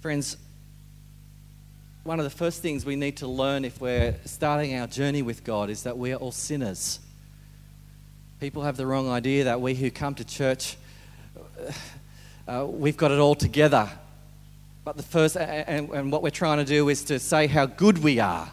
Friends, 0.00 0.38
one 2.04 2.18
of 2.18 2.24
the 2.24 2.30
first 2.30 2.62
things 2.62 2.86
we 2.86 2.96
need 2.96 3.18
to 3.18 3.26
learn 3.26 3.66
if 3.66 3.80
we're 3.82 4.14
starting 4.24 4.74
our 4.76 4.86
journey 4.86 5.20
with 5.20 5.44
God 5.44 5.68
is 5.68 5.82
that 5.82 5.98
we 5.98 6.12
are 6.12 6.16
all 6.16 6.32
sinners. 6.32 7.00
People 8.40 8.62
have 8.62 8.78
the 8.78 8.86
wrong 8.86 9.10
idea 9.10 9.44
that 9.44 9.60
we 9.60 9.74
who 9.74 9.90
come 9.90 10.14
to 10.14 10.24
church, 10.24 10.78
uh, 12.48 12.64
we've 12.66 12.96
got 12.96 13.10
it 13.10 13.18
all 13.18 13.34
together. 13.34 13.90
But 14.84 14.96
the 14.96 15.02
first, 15.02 15.36
and, 15.36 15.90
and 15.90 16.10
what 16.10 16.22
we're 16.22 16.30
trying 16.30 16.58
to 16.58 16.64
do 16.64 16.88
is 16.88 17.04
to 17.04 17.18
say 17.18 17.46
how 17.46 17.66
good 17.66 17.98
we 17.98 18.20
are 18.20 18.50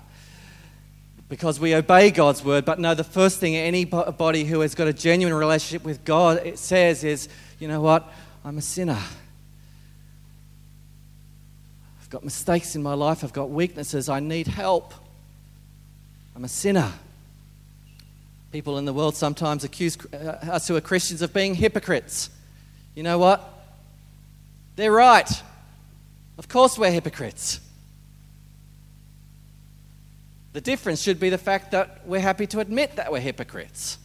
because 1.29 1.60
we 1.60 1.75
obey 1.75 2.12
God's 2.12 2.43
word. 2.43 2.65
But 2.65 2.79
no, 2.79 2.93
the 2.93 3.03
first 3.03 3.39
thing 3.39 3.55
anybody 3.55 4.46
who 4.46 4.62
has 4.62 4.75
got 4.75 4.88
a 4.88 4.93
genuine 4.93 5.34
relationship 5.34 5.84
with 5.86 6.05
God 6.05 6.46
it 6.46 6.57
says 6.57 7.03
is, 7.03 7.27
you 7.60 7.67
know 7.67 7.81
what? 7.81 8.12
I'm 8.46 8.57
a 8.57 8.62
sinner. 8.62 9.00
I've 12.00 12.10
got 12.10 12.24
mistakes 12.24 12.75
in 12.75 12.84
my 12.84 12.93
life. 12.93 13.24
I've 13.24 13.34
got 13.34 13.50
weaknesses. 13.50 14.07
I 14.07 14.22
need 14.22 14.48
help. 14.48 14.93
I'm 16.36 16.46
a 16.46 16.50
sinner. 16.50 16.91
People 18.53 18.77
in 18.77 18.86
the 18.86 18.93
world 18.93 19.15
sometimes 19.15 19.65
accuse 19.65 19.98
uh, 20.13 20.15
us 20.50 20.69
who 20.69 20.75
are 20.77 20.81
Christians 20.81 21.22
of 21.22 21.34
being 21.34 21.53
hypocrites. 21.53 22.29
You 22.96 23.03
know 23.03 23.17
what? 23.17 23.43
They're 24.77 24.91
right. 24.91 25.29
Of 26.38 26.48
course, 26.48 26.77
we're 26.77 26.91
hypocrites. 26.91 27.60
The 30.58 30.62
difference 30.62 31.04
should 31.04 31.20
be 31.20 31.30
the 31.30 31.38
fact 31.38 31.70
that 31.70 32.02
we're 32.04 32.20
happy 32.20 32.48
to 32.48 32.60
admit 32.62 32.96
that 32.96 33.12
we're 33.12 33.20
hypocrites. 33.20 34.00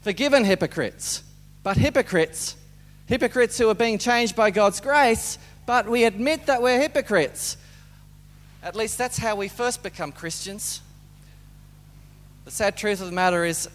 Forgiven 0.00 0.46
hypocrites, 0.46 1.22
but 1.62 1.76
hypocrites, 1.76 2.56
hypocrites 3.04 3.58
who 3.58 3.68
are 3.68 3.74
being 3.74 3.98
changed 3.98 4.34
by 4.34 4.50
God's 4.50 4.80
grace, 4.80 5.36
but 5.66 5.86
we 5.90 6.04
admit 6.04 6.46
that 6.46 6.62
we're 6.62 6.80
hypocrites. 6.80 7.58
At 8.62 8.74
least 8.74 8.96
that's 8.96 9.18
how 9.18 9.36
we 9.36 9.48
first 9.48 9.82
become 9.82 10.10
Christians. 10.10 10.80
The 12.46 12.50
sad 12.50 12.78
truth 12.78 13.02
of 13.02 13.06
the 13.08 13.12
matter 13.12 13.44
is, 13.44 13.68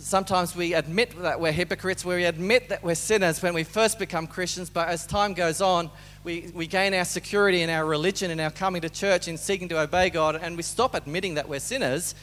sometimes 0.00 0.54
we 0.54 0.74
admit 0.74 1.20
that 1.22 1.40
we're 1.40 1.52
hypocrites, 1.52 2.04
we 2.04 2.24
admit 2.24 2.68
that 2.68 2.82
we're 2.82 2.94
sinners 2.94 3.42
when 3.42 3.54
we 3.54 3.64
first 3.64 3.98
become 3.98 4.26
Christians, 4.26 4.70
but 4.70 4.88
as 4.88 5.06
time 5.06 5.34
goes 5.34 5.60
on, 5.60 5.90
we, 6.24 6.50
we 6.54 6.66
gain 6.66 6.94
our 6.94 7.04
security 7.04 7.62
in 7.62 7.70
our 7.70 7.84
religion 7.84 8.30
in 8.30 8.40
our 8.40 8.50
coming 8.50 8.82
to 8.82 8.90
church 8.90 9.28
in 9.28 9.36
seeking 9.36 9.68
to 9.68 9.80
obey 9.80 10.10
God, 10.10 10.36
and 10.36 10.56
we 10.56 10.62
stop 10.62 10.94
admitting 10.94 11.34
that 11.34 11.48
we're 11.48 11.60
sinners, 11.60 12.14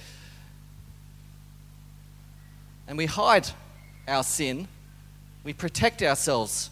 and 2.88 2.98
we 2.98 3.06
hide 3.06 3.48
our 4.08 4.24
sin, 4.24 4.68
we 5.44 5.54
protect 5.54 6.02
ourselves 6.04 6.70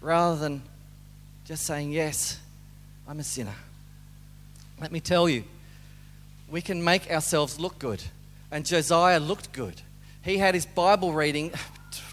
rather 0.00 0.36
than 0.36 0.62
just 1.44 1.64
saying, 1.64 1.92
Yes, 1.92 2.38
I'm 3.08 3.20
a 3.20 3.24
sinner. 3.24 3.54
Let 4.80 4.92
me 4.92 5.00
tell 5.00 5.28
you, 5.28 5.44
we 6.50 6.60
can 6.60 6.82
make 6.82 7.10
ourselves 7.10 7.58
look 7.60 7.78
good. 7.78 8.02
And 8.50 8.66
Josiah 8.66 9.20
looked 9.20 9.52
good. 9.52 9.80
He 10.22 10.38
had 10.38 10.54
his 10.54 10.66
Bible 10.66 11.12
reading 11.12 11.52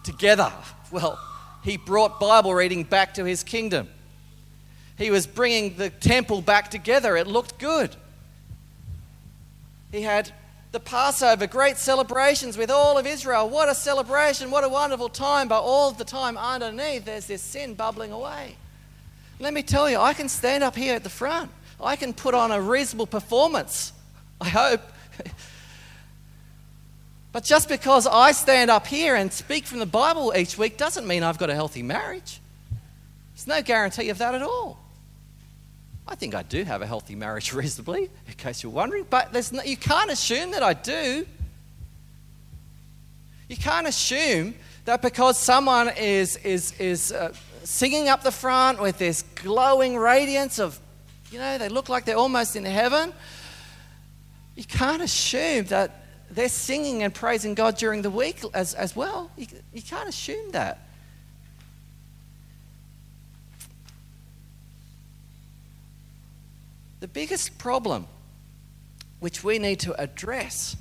together. 0.04 0.52
Well, 0.92 1.20
he 1.64 1.78
brought 1.78 2.20
Bible 2.20 2.54
reading 2.54 2.84
back 2.84 3.16
to 3.16 3.26
his 3.26 3.44
kingdom. 3.44 3.90
He 4.98 5.12
was 5.12 5.28
bringing 5.28 5.76
the 5.78 5.90
temple 5.90 6.42
back 6.42 6.72
together. 6.72 7.18
It 7.18 7.28
looked 7.28 7.60
good. 7.60 7.96
He 9.92 10.02
had 10.02 10.32
the 10.72 10.80
Passover, 10.80 11.48
great 11.48 11.78
celebrations 11.78 12.58
with 12.58 12.70
all 12.70 12.98
of 12.98 13.08
Israel. 13.08 13.50
What 13.50 13.70
a 13.70 13.76
celebration, 13.76 14.52
what 14.52 14.64
a 14.64 14.70
wonderful 14.70 15.10
time, 15.10 15.48
but 15.48 15.62
all 15.62 15.92
the 15.92 16.04
time 16.04 16.38
underneath 16.38 17.06
there's 17.06 17.26
this 17.26 17.42
sin 17.42 17.74
bubbling 17.74 18.12
away. 18.12 18.58
Let 19.40 19.54
me 19.54 19.64
tell 19.64 19.90
you, 19.90 19.98
I 19.98 20.14
can 20.14 20.30
stand 20.30 20.64
up 20.64 20.76
here 20.76 20.96
at 20.96 21.04
the 21.04 21.10
front. 21.10 21.52
I 21.80 21.96
can 21.96 22.14
put 22.14 22.34
on 22.34 22.52
a 22.52 22.60
reasonable 22.60 23.08
performance, 23.08 23.94
I 24.40 24.50
hope. 24.50 24.82
but 27.32 27.44
just 27.44 27.70
because 27.70 28.08
I 28.08 28.32
stand 28.32 28.70
up 28.70 28.88
here 28.88 29.16
and 29.16 29.32
speak 29.32 29.66
from 29.66 29.80
the 29.80 29.86
Bible 29.86 30.34
each 30.36 30.58
week 30.58 30.78
doesn't 30.78 31.08
mean 31.08 31.24
I've 31.24 31.38
got 31.38 31.50
a 31.50 31.56
healthy 31.56 31.84
marriage. 31.84 32.40
There's 33.34 33.48
no 33.48 33.62
guarantee 33.62 34.10
of 34.10 34.18
that 34.18 34.36
at 34.36 34.42
all. 34.42 34.80
I 36.08 36.16
think 36.16 36.34
I 36.34 36.44
do 36.44 36.64
have 36.64 36.82
a 36.82 36.88
healthy 36.88 37.16
marriage 37.16 37.54
reasonably, 37.54 38.10
in 38.28 38.34
case 38.38 38.64
you're 38.64 38.72
wondering, 38.72 39.06
but 39.10 39.34
no, 39.52 39.62
you 39.64 39.78
can't 39.78 40.10
assume 40.10 40.52
that 40.52 40.64
I 40.64 40.74
do. 40.74 41.26
You 43.50 43.58
can't 43.58 43.88
assume 43.88 44.56
that 44.86 45.02
because 45.02 45.38
someone 45.38 45.90
is, 45.90 46.38
is, 46.38 46.74
is 46.80 47.12
uh, 47.12 47.34
singing 47.64 48.08
up 48.08 48.24
the 48.24 48.32
front 48.32 48.82
with 48.82 48.98
this 48.98 49.24
glowing 49.36 49.98
radiance 49.98 50.60
of, 50.60 50.80
you 51.32 51.40
know, 51.40 51.58
they 51.58 51.70
look 51.70 51.90
like 51.90 52.06
they're 52.06 52.18
almost 52.18 52.56
in 52.56 52.66
heaven, 52.66 53.14
you 54.58 54.64
can't 54.64 55.04
assume 55.04 55.66
that 55.66 56.04
they're 56.32 56.50
singing 56.50 57.04
and 57.04 57.14
praising 57.14 57.54
God 57.54 57.78
during 57.78 58.02
the 58.02 58.10
week 58.10 58.42
as, 58.56 58.74
as 58.74 58.96
well. 58.96 59.32
You, 59.38 59.46
you 59.72 59.84
can't 59.84 60.10
assume 60.10 60.52
that. 60.52 60.80
The 67.02 67.08
biggest 67.08 67.60
problem 67.60 68.08
which 69.20 69.44
we 69.44 69.60
need 69.60 69.80
to 69.82 69.94
address 70.02 70.76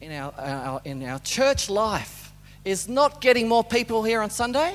in 0.00 0.10
our, 0.10 0.34
our, 0.36 0.80
in 0.84 1.04
our 1.04 1.20
church 1.20 1.70
life 1.70 2.32
is 2.64 2.88
not 2.88 3.20
getting 3.20 3.48
more 3.48 3.62
people 3.62 4.02
here 4.02 4.20
on 4.20 4.30
Sunday. 4.30 4.74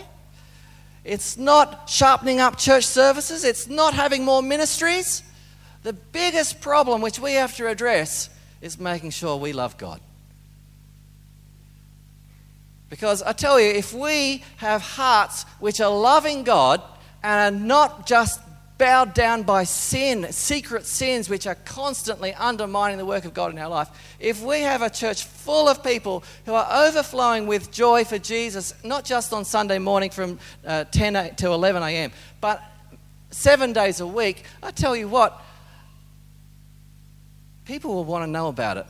It's 1.03 1.35
not 1.35 1.89
sharpening 1.89 2.39
up 2.39 2.57
church 2.57 2.85
services. 2.85 3.43
It's 3.43 3.67
not 3.67 3.93
having 3.93 4.23
more 4.23 4.41
ministries. 4.41 5.23
The 5.83 5.93
biggest 5.93 6.61
problem 6.61 7.01
which 7.01 7.19
we 7.19 7.33
have 7.33 7.55
to 7.57 7.67
address 7.67 8.29
is 8.61 8.79
making 8.79 9.11
sure 9.11 9.37
we 9.37 9.53
love 9.53 9.77
God. 9.77 10.01
Because 12.89 13.21
I 13.21 13.33
tell 13.33 13.59
you, 13.59 13.69
if 13.69 13.93
we 13.93 14.43
have 14.57 14.81
hearts 14.81 15.43
which 15.59 15.79
are 15.79 15.91
loving 15.91 16.43
God 16.43 16.81
and 17.23 17.55
are 17.55 17.59
not 17.59 18.07
just 18.07 18.41
bowed 18.79 19.13
down 19.13 19.43
by 19.43 19.65
sin, 19.65 20.31
secret 20.31 20.85
sins 20.85 21.29
which 21.29 21.45
are 21.45 21.55
constantly 21.65 22.33
undermining 22.33 22.97
the 22.97 23.05
work 23.05 23.25
of 23.25 23.33
God 23.33 23.51
in 23.51 23.59
our 23.59 23.69
life, 23.69 23.89
if 24.19 24.41
we 24.41 24.61
have 24.61 24.81
a 24.81 24.89
church 24.89 25.23
full 25.23 25.67
of 25.67 25.83
people 25.83 26.23
who 26.45 26.53
are 26.53 26.87
overflowing 26.87 27.45
with 27.45 27.71
joy 27.71 28.05
for 28.05 28.17
Jesus, 28.17 28.73
not 28.83 29.05
just 29.05 29.33
on 29.33 29.45
Sunday 29.45 29.79
morning 29.79 30.09
from 30.09 30.39
uh, 30.65 30.85
10 30.85 31.35
to 31.35 31.51
11 31.51 31.83
a.m., 31.83 32.11
but 32.41 32.63
seven 33.29 33.73
days 33.73 33.99
a 33.99 34.07
week, 34.07 34.43
I 34.63 34.71
tell 34.71 34.95
you 34.95 35.07
what, 35.07 35.39
people 37.69 37.93
will 37.93 38.03
want 38.03 38.23
to 38.23 38.31
know 38.31 38.47
about 38.47 38.77
it. 38.77 38.87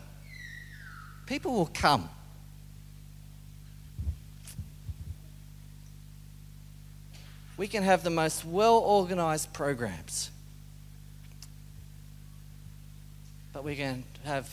People 1.26 1.52
will 1.52 1.70
come. 1.74 2.10
we 7.58 7.68
can 7.68 7.84
have 7.84 8.06
the 8.06 8.10
most 8.10 8.46
well 8.46 8.78
organized 8.78 9.52
programs. 9.52 10.32
But 13.52 13.66
we 13.66 13.76
can 13.76 14.06
have 14.24 14.46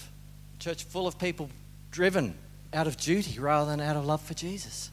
a 0.59 0.61
church 0.61 0.83
full 0.83 1.07
of 1.07 1.17
people 1.17 1.49
driven 1.93 2.35
out 2.75 2.89
of 2.89 2.97
duty 2.97 3.39
rather 3.39 3.71
than 3.71 3.81
out 3.81 3.95
of 3.95 4.05
love 4.05 4.23
for 4.23 4.35
Jesus. 4.35 4.91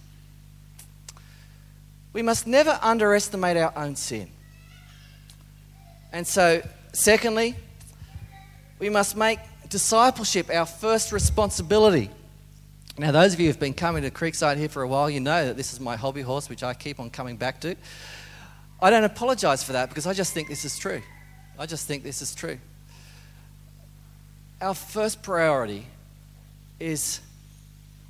We 2.13 2.21
must 2.21 2.45
never 2.45 2.77
underestimate 2.83 3.57
our 3.57 3.73
own 3.75 3.95
sin. 3.95 4.29
And 6.11 6.27
so, 6.27 6.61
secondly, 6.93 7.55
we 8.79 8.89
must 8.89 9.15
make 9.15 9.39
discipleship 9.69 10.49
our 10.49 10.65
first 10.65 11.11
responsibility. 11.11 12.09
Now, 12.97 13.11
those 13.11 13.33
of 13.33 13.39
you 13.39 13.47
who've 13.47 13.59
been 13.59 13.73
coming 13.73 14.03
to 14.03 14.11
Creekside 14.11 14.57
here 14.57 14.69
for 14.69 14.83
a 14.83 14.87
while, 14.87 15.09
you 15.09 15.19
know 15.19 15.45
that 15.45 15.57
this 15.57 15.73
is 15.73 15.79
my 15.79 15.95
hobby 15.95 16.21
horse, 16.21 16.47
which 16.49 16.61
I 16.63 16.73
keep 16.73 16.99
on 16.99 17.09
coming 17.09 17.37
back 17.37 17.59
to. 17.61 17.75
I 18.81 18.89
don't 18.89 19.03
apologize 19.03 19.63
for 19.63 19.73
that 19.73 19.89
because 19.89 20.05
I 20.05 20.13
just 20.13 20.33
think 20.33 20.47
this 20.47 20.65
is 20.65 20.77
true. 20.77 21.01
I 21.57 21.65
just 21.65 21.87
think 21.87 22.03
this 22.03 22.21
is 22.21 22.35
true. 22.35 22.59
Our 24.61 24.73
first 24.73 25.23
priority 25.23 25.85
is 26.79 27.19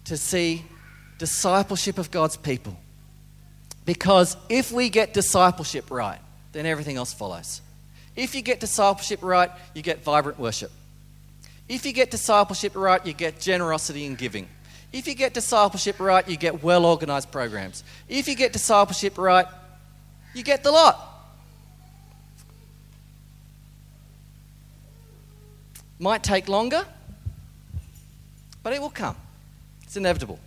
to 0.06 0.18
see 0.18 0.66
discipleship 1.18 1.98
of 1.98 2.12
God's 2.12 2.38
people. 2.38 2.78
Because 3.86 4.36
if 4.50 4.72
we 4.72 4.90
get 4.90 5.14
discipleship 5.14 5.92
right, 5.92 6.20
then 6.52 6.66
everything 6.66 6.98
else 6.98 7.14
follows. 7.14 7.62
If 8.16 8.36
you 8.36 8.42
get 8.42 8.60
discipleship 8.60 9.24
right, 9.24 9.50
you 9.74 9.82
get 9.82 10.04
vibrant 10.04 10.40
worship. 10.40 10.72
If 11.68 11.86
you 11.86 11.94
get 11.94 12.12
discipleship 12.12 12.76
right, 12.76 13.04
you 13.06 13.14
get 13.14 13.40
generosity 13.40 14.06
and 14.06 14.18
giving. 14.18 14.48
If 14.92 15.08
you 15.08 15.16
get 15.16 15.34
discipleship 15.34 16.00
right, 16.00 16.28
you 16.28 16.38
get 16.38 16.62
well 16.62 16.86
organized 16.86 17.32
programs. 17.32 17.84
If 18.08 18.28
you 18.28 18.36
get 18.36 18.54
discipleship 18.54 19.18
right, 19.18 19.48
you 20.36 20.44
get 20.44 20.64
the 20.64 20.72
lot. 20.72 21.10
Might 25.98 26.22
take 26.22 26.48
longer, 26.48 26.86
but 28.62 28.74
it 28.74 28.82
will 28.82 28.90
come. 28.90 29.16
It's 29.84 29.98
inevitable. 29.98 30.40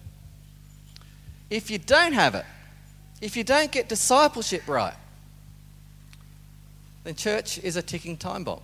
If 1.51 1.71
you 1.71 1.79
don't 1.79 2.13
have 2.13 2.35
it, 2.35 2.45
if 3.21 3.37
you 3.37 3.45
don't 3.45 3.73
get 3.73 3.89
discipleship 3.89 4.63
right, 4.67 4.95
then 7.07 7.15
church 7.15 7.59
is 7.63 7.77
a 7.77 7.83
ticking 7.83 8.17
time 8.17 8.43
bomb. 8.43 8.61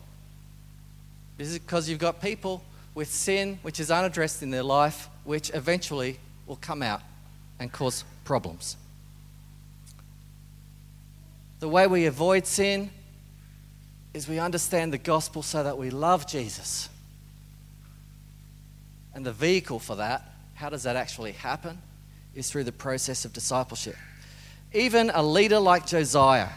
This 1.39 1.47
is 1.47 1.61
because 1.61 1.89
you've 1.89 2.01
got 2.01 2.21
people 2.21 2.61
with 2.93 3.09
sin 3.09 3.61
which 3.63 3.79
is 3.79 3.89
unaddressed 3.89 4.43
in 4.43 4.51
their 4.51 4.65
life, 4.65 5.09
which 5.23 5.53
eventually 5.55 6.19
will 6.49 6.57
come 6.57 6.83
out 6.83 7.03
and 7.61 7.71
cause 7.71 8.03
problems. 8.25 8.77
The 11.61 11.69
way 11.69 11.87
we 11.87 12.07
avoid 12.07 12.45
sin 12.49 12.91
is 14.13 14.27
we 14.27 14.41
understand 14.41 14.93
the 14.93 14.99
gospel 14.99 15.45
so 15.45 15.63
that 15.63 15.79
we 15.79 15.91
love 15.91 16.27
Jesus. 16.27 16.89
And 19.15 19.25
the 19.25 19.33
vehicle 19.33 19.79
for 19.79 19.95
that, 19.95 20.29
how 20.55 20.69
does 20.69 20.83
that 20.83 20.97
actually 20.97 21.33
happen? 21.33 21.79
Is 22.35 22.51
through 22.51 22.65
the 22.65 22.73
process 22.73 23.25
of 23.25 23.33
discipleship. 23.33 23.95
Even 24.73 25.11
a 25.11 25.23
leader 25.23 25.61
like 25.61 25.87
Josiah, 25.87 26.49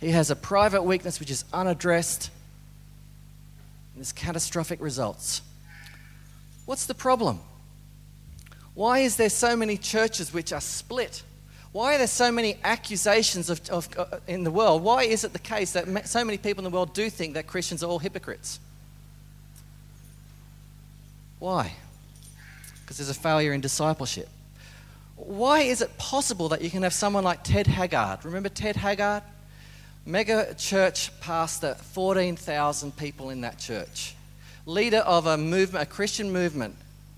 he 0.00 0.10
has 0.10 0.30
a 0.30 0.36
private 0.36 0.82
weakness 0.82 1.20
which 1.20 1.30
is 1.30 1.44
unaddressed 1.52 2.30
and 3.98 4.04
there's 4.04 4.12
catastrophic 4.12 4.80
results. 4.80 5.42
What's 6.66 6.86
the 6.86 6.94
problem? 6.94 7.40
Why 8.74 9.00
is 9.00 9.16
there 9.16 9.28
so 9.28 9.56
many 9.56 9.76
churches 9.76 10.32
which 10.32 10.52
are 10.52 10.60
split? 10.60 11.24
Why 11.72 11.96
are 11.96 11.98
there 11.98 12.06
so 12.06 12.30
many 12.30 12.58
accusations 12.62 13.50
of, 13.50 13.68
of, 13.70 13.88
uh, 13.98 14.18
in 14.28 14.44
the 14.44 14.52
world? 14.52 14.84
Why 14.84 15.02
is 15.02 15.24
it 15.24 15.32
the 15.32 15.40
case 15.40 15.72
that 15.72 16.08
so 16.08 16.24
many 16.24 16.38
people 16.38 16.64
in 16.64 16.70
the 16.70 16.74
world 16.74 16.94
do 16.94 17.10
think 17.10 17.34
that 17.34 17.48
Christians 17.48 17.82
are 17.82 17.86
all 17.86 17.98
hypocrites? 17.98 18.60
Why? 21.40 21.72
Because 22.82 22.98
there's 22.98 23.10
a 23.10 23.14
failure 23.14 23.52
in 23.52 23.60
discipleship. 23.60 24.28
Why 25.16 25.62
is 25.62 25.82
it 25.82 25.98
possible 25.98 26.50
that 26.50 26.62
you 26.62 26.70
can 26.70 26.84
have 26.84 26.92
someone 26.92 27.24
like 27.24 27.42
Ted 27.42 27.66
Haggard? 27.66 28.24
Remember 28.24 28.48
Ted 28.48 28.76
Haggard? 28.76 29.24
Mega 30.08 30.54
church 30.54 31.10
pastor, 31.20 31.74
14,000 31.74 32.96
people 32.96 33.28
in 33.28 33.42
that 33.42 33.58
church. 33.58 34.14
Leader 34.64 35.00
of 35.00 35.26
a 35.26 35.36
movement, 35.36 35.82
a 35.82 35.86
Christian 35.86 36.32
movement 36.32 36.74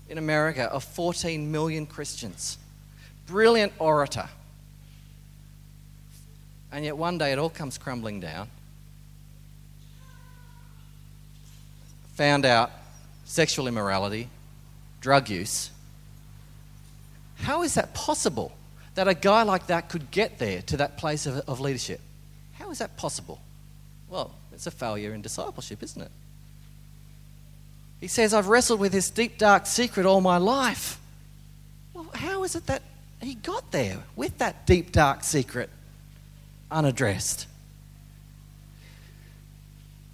in 0.09 0.17
America 0.17 0.63
of 0.63 0.83
14 0.83 1.49
million 1.49 1.85
Christians. 1.85 2.57
Brilliant 3.27 3.71
orator. 3.79 4.27
And 6.69 6.83
yet 6.83 6.97
one 6.97 7.17
day 7.17 7.31
it 7.31 7.39
all 7.39 7.49
comes 7.49 7.77
crumbling 7.77 8.19
down. 8.19 8.49
Found 12.15 12.45
out 12.45 12.71
sexual 13.23 13.69
immorality, 13.69 14.27
drug 14.99 15.29
use. 15.29 15.71
How 17.37 17.63
is 17.63 17.75
that 17.75 17.93
possible 17.93 18.51
that 18.95 19.07
a 19.07 19.13
guy 19.13 19.43
like 19.43 19.67
that 19.67 19.87
could 19.87 20.11
get 20.11 20.39
there 20.39 20.61
to 20.63 20.75
that 20.75 20.97
place 20.97 21.25
of, 21.25 21.37
of 21.47 21.61
leadership? 21.61 22.01
Is 22.71 22.79
that 22.79 22.95
possible? 22.97 23.39
Well, 24.09 24.33
it's 24.53 24.65
a 24.65 24.71
failure 24.71 25.13
in 25.13 25.21
discipleship, 25.21 25.83
isn't 25.83 26.01
it? 26.01 26.11
He 27.99 28.07
says, 28.07 28.33
I've 28.33 28.47
wrestled 28.47 28.79
with 28.79 28.91
this 28.91 29.09
deep, 29.09 29.37
dark 29.37 29.65
secret 29.65 30.05
all 30.05 30.21
my 30.21 30.37
life. 30.37 30.99
Well, 31.93 32.07
how 32.13 32.43
is 32.43 32.55
it 32.55 32.65
that 32.67 32.81
he 33.21 33.35
got 33.35 33.71
there 33.71 33.99
with 34.15 34.37
that 34.39 34.65
deep, 34.65 34.91
dark 34.91 35.23
secret 35.23 35.69
unaddressed? 36.71 37.45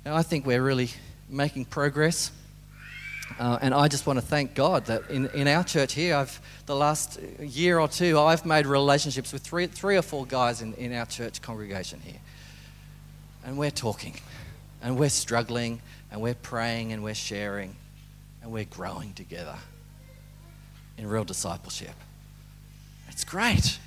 Now, 0.05 0.15
I 0.15 0.23
think 0.23 0.45
we're 0.45 0.61
really 0.61 0.89
making 1.29 1.65
progress. 1.65 2.31
Uh, 3.39 3.59
and 3.61 3.73
I 3.73 3.87
just 3.87 4.07
want 4.07 4.17
to 4.19 4.25
thank 4.25 4.55
God 4.55 4.85
that 4.85 5.09
in, 5.09 5.27
in 5.29 5.47
our 5.47 5.63
church 5.63 5.93
here, 5.93 6.15
I've, 6.15 6.39
the 6.65 6.75
last 6.75 7.19
year 7.39 7.77
or 7.79 7.87
two, 7.87 8.19
I've 8.19 8.45
made 8.45 8.65
relationships 8.65 9.33
with 9.33 9.43
three, 9.43 9.67
three 9.67 9.97
or 9.97 10.01
four 10.01 10.25
guys 10.25 10.61
in, 10.61 10.73
in 10.75 10.93
our 10.93 11.05
church 11.05 11.41
congregation 11.41 11.99
here. 11.99 12.19
And 13.47 13.57
we're 13.57 13.71
talking, 13.71 14.13
and 14.81 14.97
we're 14.97 15.10
struggling, 15.10 15.81
and 16.12 16.21
we're 16.21 16.36
praying, 16.36 16.91
and 16.91 17.01
we're 17.01 17.15
sharing, 17.15 17.77
and 18.43 18.51
we're 18.51 18.65
growing 18.65 19.13
together 19.13 19.55
in 20.97 21.07
real 21.07 21.23
discipleship. 21.23 21.93
It's 23.07 23.23
great. 23.23 23.79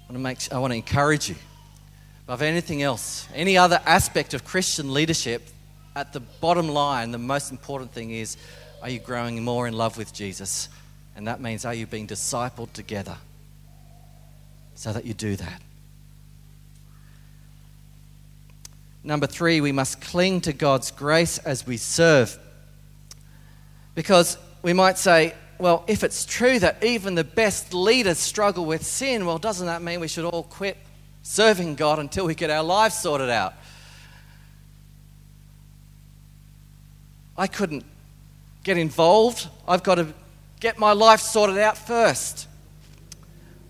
I 0.00 0.12
want 0.12 0.14
to, 0.14 0.18
make, 0.18 0.52
I 0.52 0.58
want 0.58 0.72
to 0.72 0.76
encourage 0.76 1.28
you 1.28 1.36
above 2.24 2.40
anything 2.40 2.82
else, 2.82 3.28
any 3.34 3.58
other 3.58 3.78
aspect 3.84 4.32
of 4.32 4.44
Christian 4.44 4.94
leadership, 4.94 5.42
at 5.94 6.14
the 6.14 6.20
bottom 6.20 6.68
line, 6.68 7.10
the 7.10 7.18
most 7.18 7.50
important 7.50 7.92
thing 7.92 8.12
is 8.12 8.38
are 8.82 8.88
you 8.88 8.98
growing 8.98 9.42
more 9.42 9.68
in 9.68 9.74
love 9.74 9.98
with 9.98 10.14
Jesus? 10.14 10.70
And 11.16 11.26
that 11.26 11.40
means 11.40 11.64
are 11.64 11.74
you 11.74 11.86
being 11.86 12.06
discipled 12.06 12.72
together 12.72 13.16
so 14.74 14.92
that 14.92 15.04
you 15.04 15.12
do 15.12 15.36
that? 15.36 15.62
Number 19.06 19.28
three, 19.28 19.60
we 19.60 19.70
must 19.70 20.00
cling 20.00 20.40
to 20.42 20.52
God's 20.52 20.90
grace 20.90 21.38
as 21.38 21.64
we 21.64 21.76
serve. 21.76 22.36
Because 23.94 24.36
we 24.62 24.72
might 24.72 24.98
say, 24.98 25.32
well, 25.58 25.84
if 25.86 26.02
it's 26.02 26.24
true 26.24 26.58
that 26.58 26.82
even 26.82 27.14
the 27.14 27.22
best 27.22 27.72
leaders 27.72 28.18
struggle 28.18 28.64
with 28.64 28.84
sin, 28.84 29.24
well, 29.24 29.38
doesn't 29.38 29.68
that 29.68 29.80
mean 29.80 30.00
we 30.00 30.08
should 30.08 30.24
all 30.24 30.42
quit 30.42 30.76
serving 31.22 31.76
God 31.76 32.00
until 32.00 32.26
we 32.26 32.34
get 32.34 32.50
our 32.50 32.64
lives 32.64 32.96
sorted 32.96 33.30
out. 33.30 33.54
I 37.38 37.46
couldn't 37.46 37.84
get 38.64 38.76
involved. 38.76 39.46
I've 39.68 39.84
got 39.84 39.96
to 39.96 40.12
get 40.58 40.80
my 40.80 40.92
life 40.92 41.20
sorted 41.20 41.58
out 41.58 41.78
first. 41.78 42.48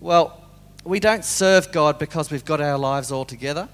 Well, 0.01 0.41
we 0.83 0.99
don't 0.99 1.23
serve 1.23 1.71
God 1.71 1.99
because 1.99 2.31
we've 2.31 2.45
got 2.45 2.59
our 2.59 2.79
lives 2.79 3.11
all 3.11 3.25
together. 3.25 3.69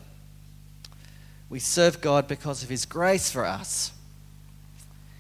We 1.54 1.60
serve 1.60 2.02
God 2.02 2.28
because 2.28 2.64
of 2.64 2.70
His 2.70 2.84
grace 2.86 3.30
for 3.30 3.46
us. 3.46 3.92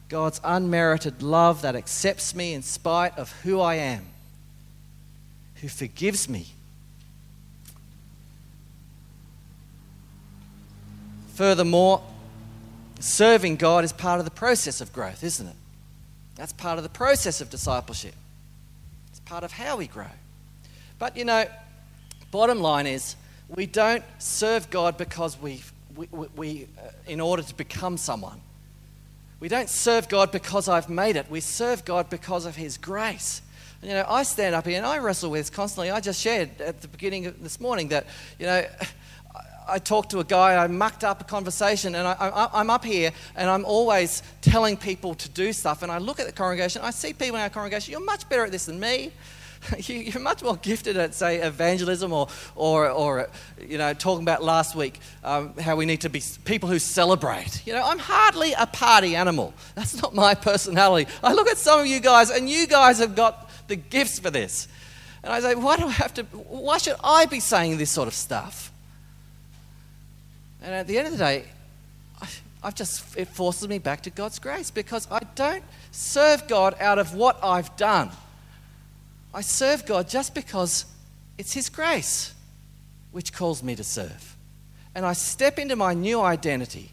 God's 0.10 0.42
unmerited 0.44 1.22
love 1.22 1.62
that 1.62 1.76
accepts 1.76 2.34
me 2.34 2.54
in 2.54 2.64
spite 2.64 3.16
of 3.18 3.32
who 3.44 3.62
I 3.62 3.76
am, 3.76 4.06
who 5.62 5.70
forgives 5.70 6.28
me 6.28 6.48
Furthermore, 11.34 12.04
serving 13.00 13.56
God 13.56 13.84
is 13.84 13.92
part 13.92 14.20
of 14.20 14.26
the 14.26 14.32
process 14.32 14.82
of 14.82 14.94
growth, 14.94 15.24
isn't 15.24 15.48
it? 15.48 15.56
That's 16.36 16.54
part 16.54 16.78
of 16.78 16.84
the 16.84 16.90
process 16.90 17.42
of 17.42 17.50
discipleship. 17.50 18.14
It's 19.10 19.20
part 19.22 19.44
of 19.44 19.52
how 19.52 19.78
we 19.78 19.88
grow. 19.88 20.12
But 21.00 21.18
you 21.18 21.26
know, 21.26 21.46
bottom 22.30 22.60
line 22.60 22.86
is 22.86 23.16
we 23.50 23.66
don't 23.66 24.04
serve 24.20 24.70
God 24.70 24.96
because 24.98 25.40
we, 25.40 25.64
we, 25.96 26.08
we 26.36 26.68
uh, 26.78 26.90
in 27.08 27.20
order 27.20 27.44
to 27.44 27.56
become 27.56 27.98
someone. 27.98 28.40
We 29.40 29.50
don't 29.50 29.70
serve 29.70 30.08
God 30.08 30.32
because 30.32 30.70
I've 30.70 30.90
made 30.90 31.16
it. 31.16 31.30
We 31.30 31.42
serve 31.42 31.84
God 31.84 32.10
because 32.10 32.46
of 32.46 32.56
His 32.56 32.78
grace. 32.78 33.42
And, 33.82 33.90
you 33.90 33.98
know, 33.98 34.06
I 34.08 34.24
stand 34.24 34.56
up 34.56 34.66
here 34.66 34.78
and 34.78 34.86
I 34.86 35.00
wrestle 35.00 35.32
with 35.32 35.42
this 35.42 35.50
constantly. 35.50 35.92
I 35.92 36.00
just 36.00 36.22
shared 36.22 36.62
at 36.62 36.82
the 36.82 36.88
beginning 36.88 37.26
of 37.26 37.44
this 37.44 37.60
morning 37.60 37.90
that, 37.90 38.06
you 38.40 38.46
know, 38.46 38.66
I 39.68 39.80
talked 39.80 40.12
to 40.12 40.20
a 40.20 40.24
guy, 40.24 40.62
I 40.62 40.68
mucked 40.68 41.04
up 41.04 41.22
a 41.22 41.24
conversation, 41.24 41.96
and 41.96 42.08
I, 42.08 42.50
am 42.54 42.70
up 42.70 42.84
here 42.84 43.12
and 43.36 43.50
I'm 43.50 43.66
always 43.66 44.24
telling 44.42 44.78
people 44.78 45.16
to 45.16 45.30
do 45.30 45.54
stuff. 45.54 45.84
And 45.84 45.92
I 45.92 45.98
look 45.98 46.20
at 46.20 46.26
the 46.26 46.32
congregation, 46.32 46.82
I 46.82 46.92
see 46.92 47.14
people 47.14 47.36
in 47.36 47.42
our 47.42 47.50
congregation, 47.50 47.92
you're 47.92 48.04
much 48.04 48.28
better 48.30 48.46
at 48.46 48.52
this 48.52 48.66
than 48.66 48.80
me. 48.80 49.12
You're 49.78 50.22
much 50.22 50.44
more 50.44 50.58
gifted 50.58 50.98
at, 50.98 51.14
say, 51.14 51.38
evangelism 51.38 52.12
or, 52.14 52.28
or, 52.56 52.90
or 52.90 53.30
you 53.62 53.78
know, 53.78 53.94
talking 53.94 54.24
about 54.24 54.44
last 54.44 54.76
week 54.76 55.00
um, 55.24 55.58
how 55.58 55.76
we 55.76 55.86
need 55.86 56.02
to 56.02 56.10
be 56.10 56.22
people 56.46 56.70
who 56.70 56.80
celebrate. 56.80 57.66
You 57.66 57.74
know, 57.74 57.84
I'm 57.84 58.00
hardly 58.00 58.54
a 58.54 58.68
party 58.68 59.16
animal. 59.16 59.54
That's 59.76 60.02
not 60.02 60.14
my 60.14 60.36
personality. 60.36 61.10
I 61.24 61.34
look 61.34 61.48
at 61.48 61.58
some 61.58 61.80
of 61.80 61.88
you 61.88 62.00
guys, 62.00 62.30
and 62.30 62.50
you 62.50 62.68
guys 62.68 63.00
have 63.00 63.16
got 63.16 63.50
the 63.68 63.76
gifts 63.76 64.20
for 64.20 64.30
this. 64.30 64.68
And 65.24 65.32
I 65.32 65.40
say, 65.40 65.56
why 65.56 65.78
do 65.78 65.88
I 65.88 65.92
have 65.92 66.14
to, 66.16 66.24
why 66.24 66.78
should 66.78 66.98
I 67.04 67.26
be 67.26 67.40
saying 67.40 67.78
this 67.78 67.90
sort 67.90 68.08
of 68.08 68.14
stuff? 68.14 68.72
And 70.62 70.74
at 70.74 70.88
the 70.88 70.98
end 70.98 71.08
of 71.08 71.14
the 71.14 71.20
day, 71.20 71.46
I, 72.22 72.28
I've 72.64 72.76
just, 72.76 73.18
it 73.18 73.30
forces 73.30 73.68
me 73.68 73.80
back 73.80 74.02
to 74.02 74.10
God's 74.10 74.40
grace 74.40 74.72
because 74.72 75.08
I 75.10 75.20
don't 75.36 75.64
serve 75.92 76.48
God 76.48 76.76
out 76.80 77.00
of 77.00 77.14
what 77.14 77.38
I've 77.44 77.76
done. 77.78 78.12
I 79.34 79.42
serve 79.42 79.86
God 79.86 80.08
just 80.08 80.36
because 80.36 80.86
it's 81.38 81.54
His 81.54 81.70
grace 81.70 82.34
which 83.12 83.34
calls 83.34 83.64
me 83.64 83.76
to 83.76 83.84
serve. 83.84 84.36
And 84.96 85.06
I 85.06 85.14
step 85.14 85.58
into 85.58 85.76
my 85.76 85.94
new 85.94 86.22
identity 86.22 86.92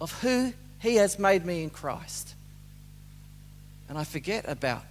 of 0.00 0.12
who 0.20 0.52
He 0.80 0.96
has 0.96 1.18
made 1.18 1.44
me 1.44 1.62
in 1.62 1.70
Christ. 1.70 2.34
And 3.88 3.98
I 3.98 4.04
forget 4.04 4.44
about 4.48 4.82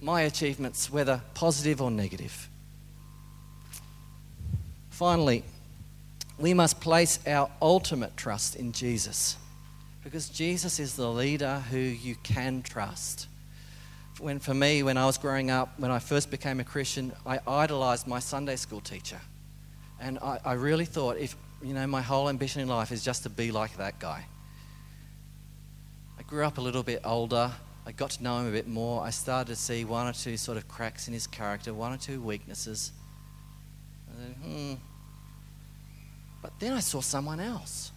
my 0.00 0.22
achievements, 0.22 0.90
whether 0.90 1.20
positive 1.34 1.80
or 1.80 1.90
negative. 1.90 2.48
Finally, 4.90 5.44
we 6.38 6.54
must 6.54 6.80
place 6.80 7.18
our 7.26 7.50
ultimate 7.60 8.16
trust 8.16 8.56
in 8.56 8.72
Jesus 8.72 9.36
because 10.02 10.28
Jesus 10.28 10.80
is 10.80 10.96
the 10.96 11.08
leader 11.08 11.62
who 11.70 11.78
you 11.78 12.16
can 12.16 12.62
trust. 12.62 13.28
When, 14.22 14.38
for 14.38 14.54
me, 14.54 14.84
when 14.84 14.96
I 14.96 15.04
was 15.04 15.18
growing 15.18 15.50
up, 15.50 15.80
when 15.80 15.90
I 15.90 15.98
first 15.98 16.30
became 16.30 16.60
a 16.60 16.64
Christian, 16.64 17.12
I 17.26 17.40
idolized 17.44 18.06
my 18.06 18.20
Sunday 18.20 18.54
school 18.54 18.80
teacher. 18.80 19.20
And 19.98 20.16
I, 20.20 20.38
I 20.44 20.52
really 20.52 20.84
thought, 20.84 21.16
if, 21.16 21.34
you 21.60 21.74
know, 21.74 21.84
my 21.88 22.02
whole 22.02 22.28
ambition 22.28 22.62
in 22.62 22.68
life 22.68 22.92
is 22.92 23.02
just 23.02 23.24
to 23.24 23.30
be 23.30 23.50
like 23.50 23.76
that 23.78 23.98
guy. 23.98 24.24
I 26.20 26.22
grew 26.22 26.44
up 26.44 26.58
a 26.58 26.60
little 26.60 26.84
bit 26.84 27.00
older. 27.04 27.50
I 27.84 27.90
got 27.90 28.10
to 28.10 28.22
know 28.22 28.38
him 28.38 28.46
a 28.46 28.52
bit 28.52 28.68
more. 28.68 29.02
I 29.02 29.10
started 29.10 29.48
to 29.48 29.56
see 29.56 29.84
one 29.84 30.06
or 30.06 30.12
two 30.12 30.36
sort 30.36 30.56
of 30.56 30.68
cracks 30.68 31.08
in 31.08 31.14
his 31.14 31.26
character, 31.26 31.74
one 31.74 31.92
or 31.92 31.96
two 31.96 32.20
weaknesses. 32.20 32.92
Then, 34.16 34.34
hmm, 34.34 34.74
but 36.40 36.52
then 36.60 36.74
I 36.74 36.80
saw 36.80 37.00
someone 37.00 37.40
else. 37.40 37.90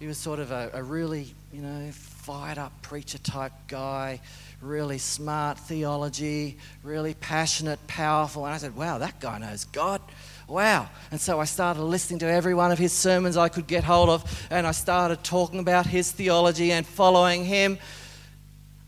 He 0.00 0.06
was 0.06 0.16
sort 0.16 0.38
of 0.38 0.52
a, 0.52 0.70
a 0.72 0.82
really, 0.82 1.34
you 1.52 1.60
know, 1.60 1.90
fired 2.28 2.58
up 2.58 2.82
preacher 2.82 3.16
type 3.16 3.54
guy, 3.68 4.20
really 4.60 4.98
smart 4.98 5.58
theology, 5.58 6.58
really 6.82 7.14
passionate, 7.14 7.78
powerful. 7.86 8.44
And 8.44 8.52
I 8.52 8.58
said, 8.58 8.76
wow, 8.76 8.98
that 8.98 9.18
guy 9.18 9.38
knows 9.38 9.64
God. 9.64 10.02
Wow. 10.46 10.90
And 11.10 11.18
so 11.18 11.40
I 11.40 11.46
started 11.46 11.82
listening 11.82 12.18
to 12.18 12.30
every 12.30 12.52
one 12.52 12.70
of 12.70 12.78
his 12.78 12.92
sermons 12.92 13.38
I 13.38 13.48
could 13.48 13.66
get 13.66 13.82
hold 13.82 14.10
of, 14.10 14.46
and 14.50 14.66
I 14.66 14.72
started 14.72 15.24
talking 15.24 15.58
about 15.58 15.86
his 15.86 16.12
theology 16.12 16.70
and 16.70 16.86
following 16.86 17.46
him. 17.46 17.78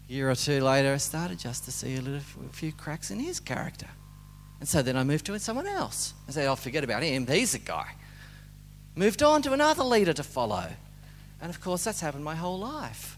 A 0.07 0.13
year 0.13 0.31
or 0.31 0.35
two 0.35 0.61
later, 0.61 0.93
I 0.93 0.99
started 0.99 1.39
just 1.39 1.65
to 1.65 1.73
see 1.73 1.95
a, 1.95 2.03
little, 2.03 2.21
a 2.45 2.53
few 2.53 2.73
cracks 2.73 3.11
in 3.11 3.19
his 3.19 3.41
character. 3.41 3.89
And 4.59 4.69
so 4.69 4.83
then 4.83 4.99
I 4.99 5.03
moved 5.03 5.25
to 5.25 5.39
someone 5.39 5.67
else. 5.67 6.13
I 6.29 6.33
said, 6.33 6.47
oh, 6.47 6.57
forget 6.57 6.85
about 6.85 7.03
him. 7.03 7.27
He's 7.27 7.53
the 7.53 7.59
guy 7.59 7.87
moved 8.95 9.23
on 9.23 9.41
to 9.41 9.55
another 9.55 9.85
leader 9.85 10.13
to 10.13 10.23
follow. 10.23 10.67
And 11.41 11.49
of 11.49 11.59
course, 11.63 11.85
that's 11.85 12.01
happened 12.01 12.23
my 12.23 12.35
whole 12.35 12.59
life. 12.59 13.17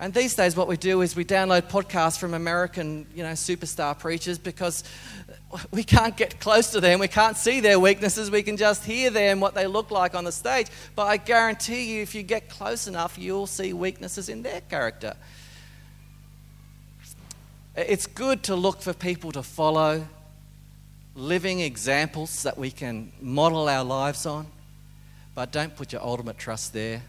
And 0.00 0.14
these 0.14 0.36
days, 0.36 0.54
what 0.54 0.68
we 0.68 0.76
do 0.76 1.00
is 1.00 1.16
we 1.16 1.24
download 1.24 1.62
podcasts 1.62 2.18
from 2.18 2.32
American, 2.32 3.04
you 3.16 3.24
know, 3.24 3.32
superstar 3.32 3.98
preachers 3.98 4.38
because 4.38 4.84
we 5.72 5.82
can't 5.82 6.16
get 6.16 6.38
close 6.38 6.70
to 6.70 6.80
them. 6.80 7.00
We 7.00 7.08
can't 7.08 7.36
see 7.36 7.58
their 7.58 7.80
weaknesses. 7.80 8.30
We 8.30 8.44
can 8.44 8.56
just 8.56 8.84
hear 8.84 9.10
them, 9.10 9.40
what 9.40 9.54
they 9.54 9.66
look 9.66 9.90
like 9.90 10.14
on 10.14 10.22
the 10.22 10.30
stage. 10.30 10.68
But 10.94 11.06
I 11.06 11.16
guarantee 11.16 11.96
you, 11.96 12.02
if 12.02 12.14
you 12.14 12.22
get 12.22 12.48
close 12.48 12.86
enough, 12.86 13.18
you'll 13.18 13.48
see 13.48 13.72
weaknesses 13.72 14.28
in 14.28 14.42
their 14.42 14.60
character. 14.60 15.14
It's 17.74 18.06
good 18.06 18.44
to 18.44 18.54
look 18.54 18.80
for 18.80 18.92
people 18.92 19.32
to 19.32 19.42
follow, 19.42 20.06
living 21.16 21.58
examples 21.58 22.44
that 22.44 22.56
we 22.56 22.70
can 22.70 23.10
model 23.20 23.68
our 23.68 23.84
lives 23.84 24.26
on. 24.26 24.46
But 25.34 25.50
don't 25.50 25.74
put 25.74 25.92
your 25.92 26.02
ultimate 26.02 26.38
trust 26.38 26.72
there. 26.72 27.02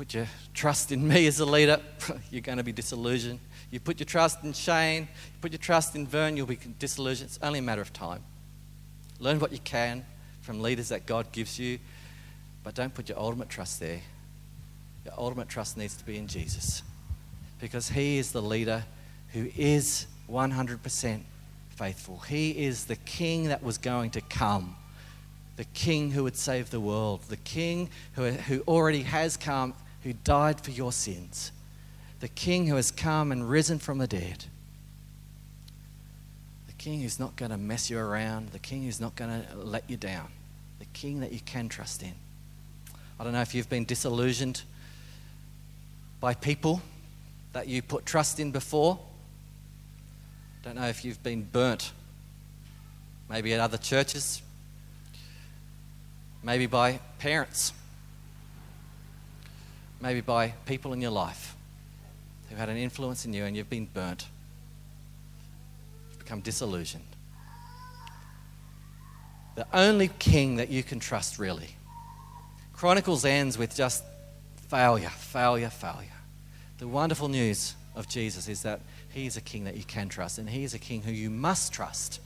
Put 0.00 0.14
your 0.14 0.28
trust 0.54 0.92
in 0.92 1.06
me 1.06 1.26
as 1.26 1.40
a 1.40 1.44
leader, 1.44 1.78
you're 2.30 2.40
going 2.40 2.56
to 2.56 2.64
be 2.64 2.72
disillusioned. 2.72 3.38
You 3.70 3.80
put 3.80 4.00
your 4.00 4.06
trust 4.06 4.42
in 4.42 4.54
Shane, 4.54 5.02
you 5.02 5.38
put 5.42 5.52
your 5.52 5.58
trust 5.58 5.94
in 5.94 6.06
Vern, 6.06 6.38
you'll 6.38 6.46
be 6.46 6.58
disillusioned. 6.78 7.28
It's 7.28 7.38
only 7.42 7.58
a 7.58 7.62
matter 7.62 7.82
of 7.82 7.92
time. 7.92 8.22
Learn 9.18 9.38
what 9.40 9.52
you 9.52 9.58
can 9.58 10.06
from 10.40 10.62
leaders 10.62 10.88
that 10.88 11.04
God 11.04 11.30
gives 11.32 11.58
you, 11.58 11.78
but 12.64 12.74
don't 12.74 12.94
put 12.94 13.10
your 13.10 13.18
ultimate 13.18 13.50
trust 13.50 13.78
there. 13.78 14.00
Your 15.04 15.12
ultimate 15.18 15.50
trust 15.50 15.76
needs 15.76 15.96
to 15.96 16.04
be 16.06 16.16
in 16.16 16.28
Jesus 16.28 16.82
because 17.60 17.90
He 17.90 18.16
is 18.16 18.32
the 18.32 18.40
leader 18.40 18.82
who 19.34 19.50
is 19.54 20.06
100% 20.30 21.20
faithful. 21.76 22.20
He 22.20 22.52
is 22.64 22.86
the 22.86 22.96
King 22.96 23.48
that 23.48 23.62
was 23.62 23.76
going 23.76 24.12
to 24.12 24.22
come 24.22 24.76
the 25.56 25.64
King 25.74 26.10
who 26.10 26.22
would 26.22 26.38
save 26.38 26.70
the 26.70 26.80
world, 26.80 27.20
the 27.28 27.36
King 27.36 27.90
who, 28.14 28.30
who 28.30 28.62
already 28.62 29.02
has 29.02 29.36
come, 29.36 29.74
who 30.02 30.12
died 30.12 30.60
for 30.60 30.70
your 30.70 30.92
sins, 30.92 31.52
the 32.20 32.28
King 32.28 32.66
who 32.66 32.76
has 32.76 32.90
come 32.90 33.32
and 33.32 33.48
risen 33.48 33.78
from 33.78 33.98
the 33.98 34.06
dead. 34.06 34.44
The 36.66 36.72
King 36.74 37.00
who's 37.00 37.18
not 37.18 37.36
going 37.36 37.50
to 37.50 37.58
mess 37.58 37.90
you 37.90 37.98
around, 37.98 38.50
the 38.50 38.58
King 38.58 38.84
who's 38.84 39.00
not 39.00 39.14
going 39.16 39.42
to 39.42 39.56
let 39.56 39.88
you 39.88 39.96
down, 39.96 40.28
the 40.78 40.86
King 40.92 41.20
that 41.20 41.32
you 41.32 41.40
can 41.40 41.68
trust 41.68 42.02
in. 42.02 42.14
I 43.18 43.24
don't 43.24 43.32
know 43.32 43.42
if 43.42 43.54
you've 43.54 43.68
been 43.68 43.84
disillusioned 43.84 44.62
by 46.20 46.34
people 46.34 46.80
that 47.52 47.68
you 47.68 47.82
put 47.82 48.06
trust 48.06 48.40
in 48.40 48.50
before. 48.50 48.98
Don't 50.62 50.76
know 50.76 50.88
if 50.88 51.04
you've 51.04 51.22
been 51.22 51.42
burnt, 51.42 51.92
maybe 53.28 53.52
at 53.54 53.60
other 53.60 53.78
churches, 53.78 54.40
maybe 56.42 56.66
by 56.66 57.00
parents, 57.18 57.72
maybe 60.00 60.20
by 60.20 60.54
people 60.66 60.92
in 60.92 61.00
your 61.00 61.10
life 61.10 61.54
who 62.48 62.56
had 62.56 62.68
an 62.68 62.76
influence 62.76 63.24
in 63.24 63.32
you 63.32 63.44
and 63.44 63.56
you've 63.56 63.70
been 63.70 63.86
burnt. 63.86 64.26
You've 66.10 66.18
become 66.18 66.40
disillusioned. 66.40 67.04
The 69.56 69.66
only 69.72 70.08
king 70.18 70.56
that 70.56 70.70
you 70.70 70.82
can 70.82 71.00
trust, 71.00 71.38
really. 71.38 71.76
Chronicles 72.72 73.24
ends 73.24 73.58
with 73.58 73.74
just 73.74 74.02
failure, 74.68 75.10
failure, 75.10 75.68
failure. 75.68 76.08
The 76.78 76.88
wonderful 76.88 77.28
news 77.28 77.74
of 77.94 78.08
Jesus 78.08 78.48
is 78.48 78.62
that 78.62 78.80
he 79.10 79.26
is 79.26 79.36
a 79.36 79.40
king 79.40 79.64
that 79.64 79.76
you 79.76 79.84
can 79.84 80.08
trust, 80.08 80.38
and 80.38 80.48
he 80.48 80.64
is 80.64 80.72
a 80.72 80.78
king 80.78 81.02
who 81.02 81.12
you 81.12 81.28
must 81.28 81.72
trust. 81.72 82.20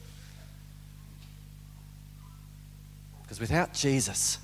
Because 3.22 3.40
without 3.40 3.72
Jesus, 3.72 4.38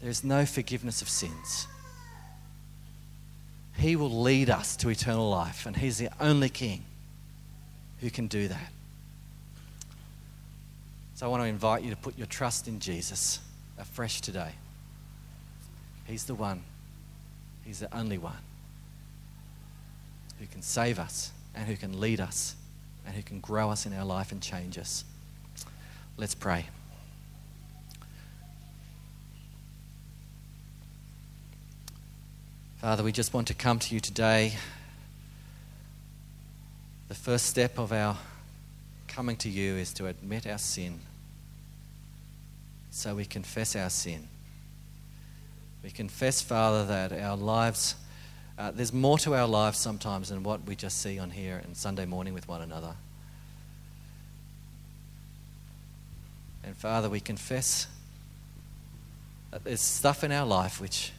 there 0.00 0.10
is 0.10 0.22
no 0.22 0.44
forgiveness 0.44 1.00
of 1.00 1.08
sins. 1.08 1.66
He 3.80 3.96
will 3.96 4.22
lead 4.22 4.50
us 4.50 4.76
to 4.76 4.90
eternal 4.90 5.30
life, 5.30 5.64
and 5.64 5.74
He's 5.74 5.96
the 5.96 6.10
only 6.20 6.50
King 6.50 6.84
who 8.00 8.10
can 8.10 8.26
do 8.26 8.46
that. 8.48 8.72
So 11.14 11.26
I 11.26 11.28
want 11.30 11.42
to 11.42 11.48
invite 11.48 11.82
you 11.82 11.90
to 11.90 11.96
put 11.96 12.16
your 12.16 12.26
trust 12.26 12.68
in 12.68 12.78
Jesus 12.78 13.40
afresh 13.78 14.20
today. 14.20 14.52
He's 16.06 16.24
the 16.24 16.34
one, 16.34 16.62
He's 17.64 17.80
the 17.80 17.94
only 17.96 18.18
one 18.18 18.36
who 20.38 20.46
can 20.46 20.60
save 20.60 20.98
us 20.98 21.30
and 21.54 21.66
who 21.66 21.76
can 21.76 22.00
lead 22.00 22.20
us 22.20 22.56
and 23.06 23.14
who 23.14 23.22
can 23.22 23.40
grow 23.40 23.70
us 23.70 23.86
in 23.86 23.94
our 23.94 24.04
life 24.04 24.30
and 24.30 24.42
change 24.42 24.76
us. 24.76 25.04
Let's 26.18 26.34
pray. 26.34 26.66
Father, 32.80 33.02
we 33.02 33.12
just 33.12 33.34
want 33.34 33.46
to 33.48 33.52
come 33.52 33.78
to 33.78 33.94
you 33.94 34.00
today. 34.00 34.54
The 37.08 37.14
first 37.14 37.44
step 37.44 37.78
of 37.78 37.92
our 37.92 38.16
coming 39.06 39.36
to 39.36 39.50
you 39.50 39.74
is 39.74 39.92
to 39.94 40.06
admit 40.06 40.46
our 40.46 40.56
sin. 40.56 41.00
So 42.90 43.14
we 43.14 43.26
confess 43.26 43.76
our 43.76 43.90
sin. 43.90 44.26
We 45.84 45.90
confess, 45.90 46.40
Father, 46.40 46.86
that 46.86 47.12
our 47.20 47.36
lives, 47.36 47.96
uh, 48.58 48.70
there's 48.70 48.94
more 48.94 49.18
to 49.18 49.34
our 49.34 49.46
lives 49.46 49.76
sometimes 49.76 50.30
than 50.30 50.42
what 50.42 50.64
we 50.64 50.74
just 50.74 51.02
see 51.02 51.18
on 51.18 51.28
here 51.28 51.60
and 51.62 51.76
Sunday 51.76 52.06
morning 52.06 52.32
with 52.32 52.48
one 52.48 52.62
another. 52.62 52.94
And 56.64 56.74
Father, 56.74 57.10
we 57.10 57.20
confess 57.20 57.88
that 59.50 59.64
there's 59.64 59.82
stuff 59.82 60.24
in 60.24 60.32
our 60.32 60.46
life 60.46 60.80
which 60.80 61.12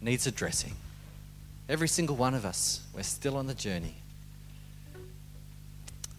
needs 0.00 0.28
addressing. 0.28 0.76
Every 1.72 1.88
single 1.88 2.16
one 2.16 2.34
of 2.34 2.44
us, 2.44 2.82
we're 2.94 3.02
still 3.02 3.34
on 3.34 3.46
the 3.46 3.54
journey. 3.54 3.94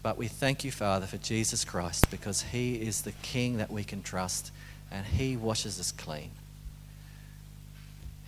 But 0.01 0.17
we 0.17 0.27
thank 0.27 0.63
you, 0.63 0.71
Father, 0.71 1.05
for 1.05 1.17
Jesus 1.17 1.63
Christ 1.63 2.09
because 2.09 2.41
he 2.41 2.81
is 2.81 3.03
the 3.03 3.11
King 3.21 3.57
that 3.57 3.69
we 3.69 3.83
can 3.83 4.01
trust 4.01 4.51
and 4.89 5.05
he 5.05 5.37
washes 5.37 5.79
us 5.79 5.91
clean. 5.91 6.31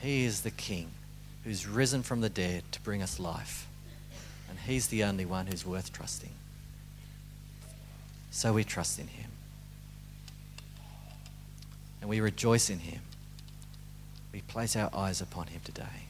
He 0.01 0.23
is 0.25 0.41
the 0.41 0.51
King 0.51 0.91
who's 1.43 1.65
risen 1.65 2.03
from 2.03 2.21
the 2.21 2.29
dead 2.29 2.61
to 2.73 2.81
bring 2.81 3.01
us 3.01 3.19
life. 3.19 3.67
And 4.47 4.59
he's 4.59 4.85
the 4.89 5.03
only 5.03 5.25
one 5.25 5.47
who's 5.47 5.65
worth 5.65 5.91
trusting. 5.91 6.29
So 8.29 8.53
we 8.53 8.63
trust 8.63 8.99
in 8.99 9.07
him. 9.07 9.31
And 12.01 12.07
we 12.07 12.19
rejoice 12.19 12.69
in 12.69 12.77
him. 12.77 13.01
We 14.31 14.41
place 14.41 14.75
our 14.75 14.91
eyes 14.93 15.21
upon 15.21 15.47
him 15.47 15.61
today. 15.63 16.05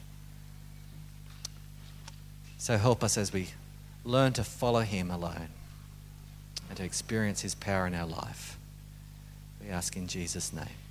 So 2.58 2.76
help 2.78 3.04
us 3.04 3.16
as 3.18 3.32
we 3.32 3.48
learn 4.04 4.32
to 4.34 4.44
follow 4.44 4.80
Him 4.80 5.10
alone 5.10 5.48
and 6.68 6.76
to 6.78 6.84
experience 6.84 7.42
His 7.42 7.54
power 7.54 7.86
in 7.86 7.94
our 7.94 8.06
life. 8.06 8.58
We 9.62 9.68
ask 9.68 9.96
in 9.96 10.06
Jesus' 10.06 10.52
name. 10.52 10.85